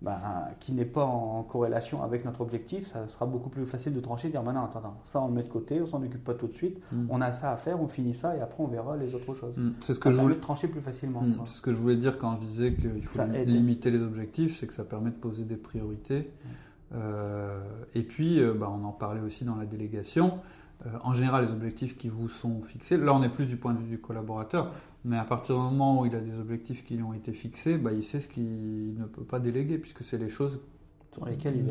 bah, 0.00 0.20
qui 0.60 0.72
n'est 0.72 0.86
pas 0.86 1.04
en 1.04 1.42
corrélation 1.42 2.02
avec 2.02 2.24
notre 2.24 2.40
objectif, 2.40 2.86
ça 2.86 3.06
sera 3.08 3.26
beaucoup 3.26 3.50
plus 3.50 3.66
facile 3.66 3.92
de 3.92 4.00
trancher, 4.00 4.28
de 4.28 4.32
dire 4.32 4.42
maintenant, 4.42 4.64
attends, 4.64 4.78
attends, 4.78 5.00
ça 5.04 5.20
on 5.20 5.28
le 5.28 5.34
met 5.34 5.42
de 5.42 5.48
côté, 5.48 5.80
on 5.82 5.86
s'en 5.86 6.02
occupe 6.02 6.24
pas 6.24 6.34
tout 6.34 6.48
de 6.48 6.54
suite, 6.54 6.78
mm. 6.90 7.06
on 7.10 7.20
a 7.20 7.32
ça 7.32 7.52
à 7.52 7.56
faire, 7.58 7.80
on 7.80 7.88
finit 7.88 8.14
ça 8.14 8.34
et 8.34 8.40
après 8.40 8.64
on 8.64 8.68
verra 8.68 8.96
les 8.96 9.14
autres 9.14 9.34
choses. 9.34 9.54
Mm. 9.56 9.72
C'est 9.80 9.92
ce 9.92 10.00
que 10.00 10.10
ça 10.10 10.16
je 10.16 10.20
voulais 10.22 10.36
trancher 10.36 10.68
plus 10.68 10.80
facilement. 10.80 11.20
Mm. 11.20 11.42
C'est 11.44 11.56
ce 11.56 11.62
que 11.62 11.74
je 11.74 11.78
voulais 11.78 11.96
dire 11.96 12.16
quand 12.16 12.34
je 12.36 12.46
disais 12.46 12.74
qu'il 12.74 13.04
faut 13.04 13.22
limiter 13.44 13.90
les 13.90 14.00
objectifs, 14.00 14.58
c'est 14.58 14.66
que 14.66 14.74
ça 14.74 14.84
permet 14.84 15.10
de 15.10 15.16
poser 15.16 15.44
des 15.44 15.56
priorités. 15.56 16.30
Euh, 16.94 17.60
et 17.94 18.02
puis, 18.02 18.42
bah, 18.58 18.70
on 18.70 18.84
en 18.84 18.92
parlait 18.92 19.22
aussi 19.22 19.44
dans 19.44 19.56
la 19.56 19.64
délégation. 19.64 20.40
Euh, 20.86 20.90
en 21.02 21.12
général, 21.12 21.44
les 21.44 21.52
objectifs 21.52 21.96
qui 21.96 22.08
vous 22.08 22.28
sont 22.28 22.62
fixés, 22.62 22.96
là 22.96 23.14
on 23.14 23.22
est 23.22 23.28
plus 23.28 23.46
du 23.46 23.56
point 23.56 23.74
de 23.74 23.78
vue 23.78 23.88
du 23.88 23.98
collaborateur, 23.98 24.72
mais 25.04 25.18
à 25.18 25.24
partir 25.24 25.56
du 25.56 25.62
moment 25.62 26.00
où 26.00 26.06
il 26.06 26.14
a 26.14 26.20
des 26.20 26.36
objectifs 26.36 26.84
qui 26.84 26.96
lui 26.96 27.02
ont 27.02 27.14
été 27.14 27.32
fixés, 27.32 27.78
bah, 27.78 27.92
il 27.92 28.02
sait 28.02 28.20
ce 28.20 28.28
qu'il 28.28 28.94
ne 28.98 29.04
peut 29.04 29.24
pas 29.24 29.38
déléguer, 29.38 29.78
puisque 29.78 30.02
c'est 30.02 30.18
les 30.18 30.30
choses 30.30 30.60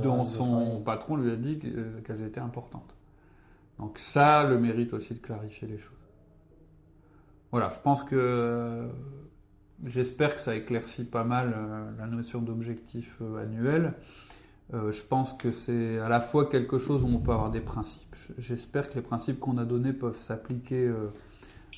dont 0.04 0.24
son 0.24 0.82
patron 0.82 1.16
lui 1.16 1.32
a 1.32 1.36
dit 1.36 1.60
qu'elles 2.04 2.22
étaient 2.22 2.40
importantes. 2.40 2.96
Donc 3.80 3.98
ça 3.98 4.44
le 4.44 4.60
mérite 4.60 4.94
aussi 4.94 5.16
de 5.16 5.20
clarifier 5.20 5.68
les 5.68 5.80
choses. 5.80 5.98
Voilà, 7.52 7.72
je 7.72 7.80
pense 7.80 8.04
que 8.04 8.88
j'espère 9.86 10.36
que 10.36 10.42
ça 10.42 10.56
éclaircit 10.56 11.06
pas 11.06 11.24
mal 11.24 11.54
euh, 11.56 11.92
la 11.98 12.08
notion 12.08 12.40
d'objectif 12.42 13.18
euh, 13.22 13.44
annuel. 13.44 13.94
Euh, 14.74 14.92
je 14.92 15.04
pense 15.04 15.34
que 15.34 15.52
c'est 15.52 16.00
à 16.00 16.08
la 16.08 16.22
fois 16.22 16.46
quelque 16.46 16.80
chose 16.80 17.04
où 17.04 17.08
on 17.08 17.20
peut 17.20 17.32
avoir 17.32 17.52
des 17.52 17.62
principes. 17.62 18.16
J'espère 18.38 18.88
que 18.88 18.96
les 18.96 19.02
principes 19.02 19.40
qu'on 19.40 19.58
a 19.58 19.66
donnés 19.66 19.94
peuvent 19.94 20.18
s'appliquer 20.18 20.92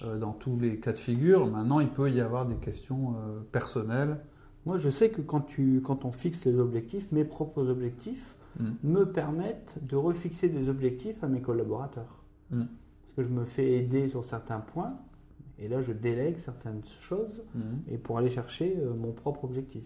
euh, 0.04 0.18
dans 0.18 0.34
tous 0.34 0.60
les 0.60 0.80
cas 0.80 0.92
de 0.92 0.98
figure. 0.98 1.48
Maintenant, 1.48 1.80
il 1.80 1.90
peut 1.90 2.12
y 2.12 2.20
avoir 2.20 2.46
des 2.46 2.56
questions 2.56 3.16
euh, 3.16 3.40
personnelles. 3.52 4.20
Moi, 4.66 4.78
je 4.78 4.90
sais 4.90 5.10
que 5.10 5.22
quand, 5.22 5.42
tu, 5.42 5.82
quand 5.84 6.06
on 6.06 6.12
fixe 6.12 6.46
les 6.46 6.58
objectifs, 6.58 7.12
mes 7.12 7.26
propres 7.26 7.68
objectifs 7.68 8.36
mm. 8.60 8.72
me 8.84 9.06
permettent 9.06 9.78
de 9.82 9.96
refixer 9.96 10.50
des 10.50 10.70
objectifs 10.70 11.24
à 11.24 11.28
mes 11.28 11.42
collaborateurs. 11.42 12.24
Mm. 12.52 12.60
Parce 12.60 13.16
que 13.16 13.24
je 13.24 13.40
me 13.40 13.46
fais 13.46 13.74
aider 13.74 14.10
sur 14.10 14.26
certains 14.26 14.60
points, 14.60 14.94
et 15.60 15.68
là, 15.68 15.82
je 15.82 15.94
délègue 15.94 16.38
certaines 16.38 16.82
choses 17.00 17.44
mm. 17.54 17.62
et 17.92 17.98
pour 17.98 18.18
aller 18.18 18.30
chercher 18.30 18.76
euh, 18.78 18.94
mon 18.94 19.12
propre 19.12 19.44
objectif, 19.44 19.84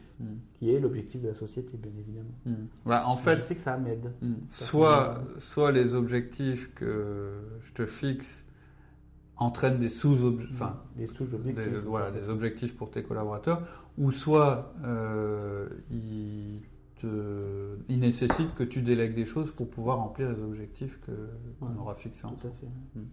qui 0.54 0.72
est 0.74 0.80
l'objectif 0.80 1.22
de 1.22 1.28
la 1.28 1.36
société, 1.36 1.78
bien 1.78 1.92
évidemment. 2.00 3.08
en 3.08 3.18
fait, 3.18 3.38
je 3.38 3.42
sais 3.42 3.56
que 3.56 3.62
ça 3.62 3.78
m'aide. 3.78 4.12
Soit, 4.50 5.20
soit 5.40 5.72
les 5.72 5.94
objectifs 5.94 6.74
que 6.74 7.34
je 7.64 7.74
te 7.74 7.86
fixe 7.86 8.46
entraîne 9.38 9.80
des 9.80 9.90
sous-objectifs, 9.90 10.56
enfin, 10.56 10.82
des, 10.96 11.08
sous 11.08 11.26
-objectifs, 11.26 11.84
voilà, 11.86 12.12
des 12.12 12.28
objectifs 12.28 12.76
pour 12.76 12.90
tes 12.90 13.04
collaborateurs, 13.04 13.62
ou 13.98 14.12
soit 14.12 14.74
euh, 14.84 15.68
ils, 15.92 16.62
te, 17.00 17.78
nécessitent 17.90 18.56
que 18.56 18.64
tu 18.64 18.82
délègues 18.82 19.16
des 19.16 19.26
choses 19.26 19.52
pour 19.52 19.70
pouvoir 19.70 19.98
remplir 19.98 20.30
les 20.30 20.42
objectifs 20.42 21.00
qu'on 21.06 21.78
aura 21.80 21.96
fixés 21.96 22.26
ensemble. 22.26 22.54
Hmm. 22.96 23.04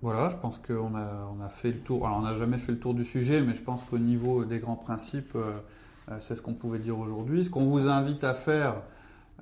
Voilà, 0.00 0.30
je 0.30 0.36
pense 0.36 0.58
qu'on 0.58 0.94
a, 0.94 1.48
fait 1.48 1.72
le 1.72 1.80
tour. 1.80 2.06
Alors, 2.06 2.18
on 2.18 2.22
n'a 2.22 2.36
jamais 2.36 2.58
fait 2.58 2.70
le 2.70 2.78
tour 2.78 2.94
du 2.94 3.04
sujet, 3.04 3.40
mais 3.40 3.54
je 3.56 3.62
pense 3.62 3.82
qu'au 3.82 3.98
niveau 3.98 4.44
des 4.44 4.60
grands 4.60 4.76
principes, 4.76 5.34
euh, 5.34 5.58
euh, 6.10 6.18
c'est 6.20 6.36
ce 6.36 6.42
qu'on 6.42 6.54
pouvait 6.54 6.78
dire 6.78 6.96
aujourd'hui. 6.98 7.44
Ce 7.44 7.50
qu'on 7.50 7.66
vous 7.66 7.88
invite 7.88 8.22
à 8.22 8.34
faire, 8.34 8.82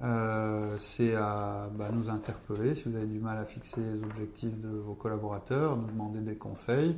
euh, 0.03 0.75
c'est 0.79 1.15
à 1.15 1.69
bah, 1.75 1.91
nous 1.93 2.09
interpeller 2.09 2.75
si 2.75 2.89
vous 2.89 2.97
avez 2.97 3.07
du 3.07 3.19
mal 3.19 3.37
à 3.37 3.45
fixer 3.45 3.83
les 3.83 4.03
objectifs 4.03 4.59
de 4.59 4.69
vos 4.69 4.95
collaborateurs, 4.95 5.77
nous 5.77 5.89
demander 5.89 6.21
des 6.21 6.37
conseils 6.37 6.97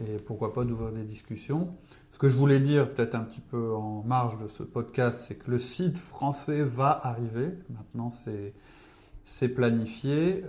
et 0.00 0.18
pourquoi 0.18 0.52
pas 0.52 0.64
d'ouvrir 0.64 0.90
des 0.90 1.04
discussions. 1.04 1.74
Ce 2.12 2.18
que 2.18 2.28
je 2.28 2.36
voulais 2.36 2.60
dire, 2.60 2.92
peut-être 2.92 3.14
un 3.14 3.20
petit 3.20 3.40
peu 3.40 3.72
en 3.74 4.02
marge 4.02 4.36
de 4.38 4.48
ce 4.48 4.64
podcast, 4.64 5.24
c'est 5.28 5.36
que 5.36 5.50
le 5.50 5.58
site 5.58 5.98
français 5.98 6.64
va 6.64 6.98
arriver. 7.06 7.50
Maintenant, 7.70 8.10
c'est 9.24 9.48
planifié. 9.48 10.42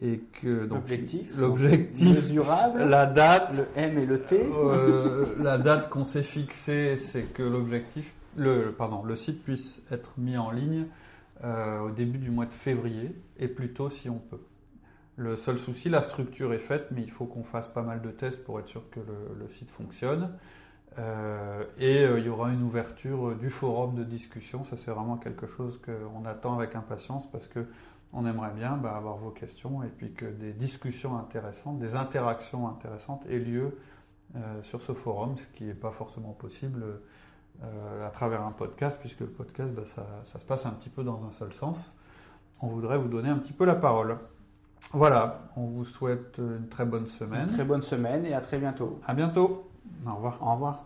Et 0.00 0.20
que 0.40 0.66
l'objectif, 0.66 1.38
l'objectif 1.38 2.14
mesurable, 2.14 2.84
la 2.88 3.06
date, 3.06 3.64
le 3.74 3.82
M 3.82 3.98
et 3.98 4.06
le 4.06 4.22
T, 4.22 4.40
euh, 4.40 5.34
la 5.40 5.58
date 5.58 5.88
qu'on 5.90 6.04
s'est 6.04 6.22
fixée, 6.22 6.96
c'est 6.98 7.24
que 7.24 7.42
l'objectif 7.42 8.14
le, 8.36 8.70
pardon, 8.70 9.02
le 9.02 9.16
site 9.16 9.42
puisse 9.42 9.82
être 9.90 10.12
mis 10.18 10.36
en 10.36 10.50
ligne 10.50 10.86
euh, 11.42 11.80
au 11.80 11.90
début 11.90 12.18
du 12.18 12.30
mois 12.30 12.46
de 12.46 12.52
février 12.52 13.14
et 13.38 13.48
plus 13.48 13.72
tôt 13.72 13.90
si 13.90 14.08
on 14.08 14.18
peut. 14.18 14.40
Le 15.16 15.36
seul 15.36 15.58
souci, 15.58 15.88
la 15.88 16.00
structure 16.00 16.52
est 16.52 16.60
faite, 16.60 16.88
mais 16.92 17.02
il 17.02 17.10
faut 17.10 17.26
qu'on 17.26 17.42
fasse 17.42 17.66
pas 17.66 17.82
mal 17.82 18.00
de 18.00 18.10
tests 18.10 18.44
pour 18.44 18.60
être 18.60 18.68
sûr 18.68 18.88
que 18.90 19.00
le, 19.00 19.48
site 19.50 19.68
fonctionne. 19.68 20.30
Euh, 20.96 21.64
et 21.78 22.04
il 22.04 22.24
y 22.24 22.28
aura 22.28 22.52
une 22.52 22.62
ouverture 22.62 23.34
du 23.34 23.50
forum 23.50 23.96
de 23.96 24.04
discussion. 24.04 24.62
Ça, 24.62 24.76
c'est 24.76 24.92
vraiment 24.92 25.16
quelque 25.16 25.48
chose 25.48 25.80
qu'on 25.84 26.24
attend 26.24 26.56
avec 26.56 26.76
impatience 26.76 27.28
parce 27.28 27.48
que 27.48 27.66
on 28.12 28.26
aimerait 28.26 28.54
bien 28.54 28.76
bah, 28.76 28.96
avoir 28.96 29.16
vos 29.16 29.30
questions 29.30 29.82
et 29.82 29.88
puis 29.88 30.12
que 30.12 30.26
des 30.26 30.52
discussions 30.52 31.18
intéressantes, 31.18 31.78
des 31.78 31.94
interactions 31.94 32.68
intéressantes 32.68 33.24
aient 33.28 33.38
lieu 33.38 33.76
sur 34.62 34.82
ce 34.82 34.92
forum, 34.92 35.38
ce 35.38 35.46
qui 35.56 35.64
n'est 35.64 35.72
pas 35.72 35.90
forcément 35.90 36.32
possible 36.32 36.84
euh, 37.64 38.06
à 38.06 38.10
travers 38.10 38.42
un 38.42 38.52
podcast, 38.52 38.98
puisque 39.00 39.18
le 39.18 39.26
podcast, 39.26 39.72
bah, 39.72 39.82
ça, 39.84 40.06
ça, 40.26 40.38
se 40.38 40.44
passe 40.44 40.64
un 40.64 40.70
petit 40.70 40.90
peu 40.90 41.02
dans 41.02 41.24
un 41.26 41.32
seul 41.32 41.52
sens. 41.52 41.92
On 42.62 42.68
voudrait 42.68 42.98
vous 42.98 43.08
donner 43.08 43.30
un 43.30 43.38
petit 43.38 43.52
peu 43.52 43.64
la 43.64 43.74
parole. 43.74 44.16
Voilà, 44.92 45.40
on 45.56 45.66
vous 45.66 45.84
souhaite 45.84 46.38
une 46.38 46.68
très 46.68 46.84
bonne 46.84 47.08
semaine. 47.08 47.48
Une 47.48 47.54
très 47.54 47.64
bonne 47.64 47.82
semaine 47.82 48.24
et 48.26 48.32
à 48.32 48.40
très 48.40 48.58
bientôt. 48.58 49.00
À 49.04 49.12
bientôt. 49.12 49.68
Au 50.06 50.14
revoir. 50.14 50.38
Au 50.40 50.52
revoir. 50.52 50.84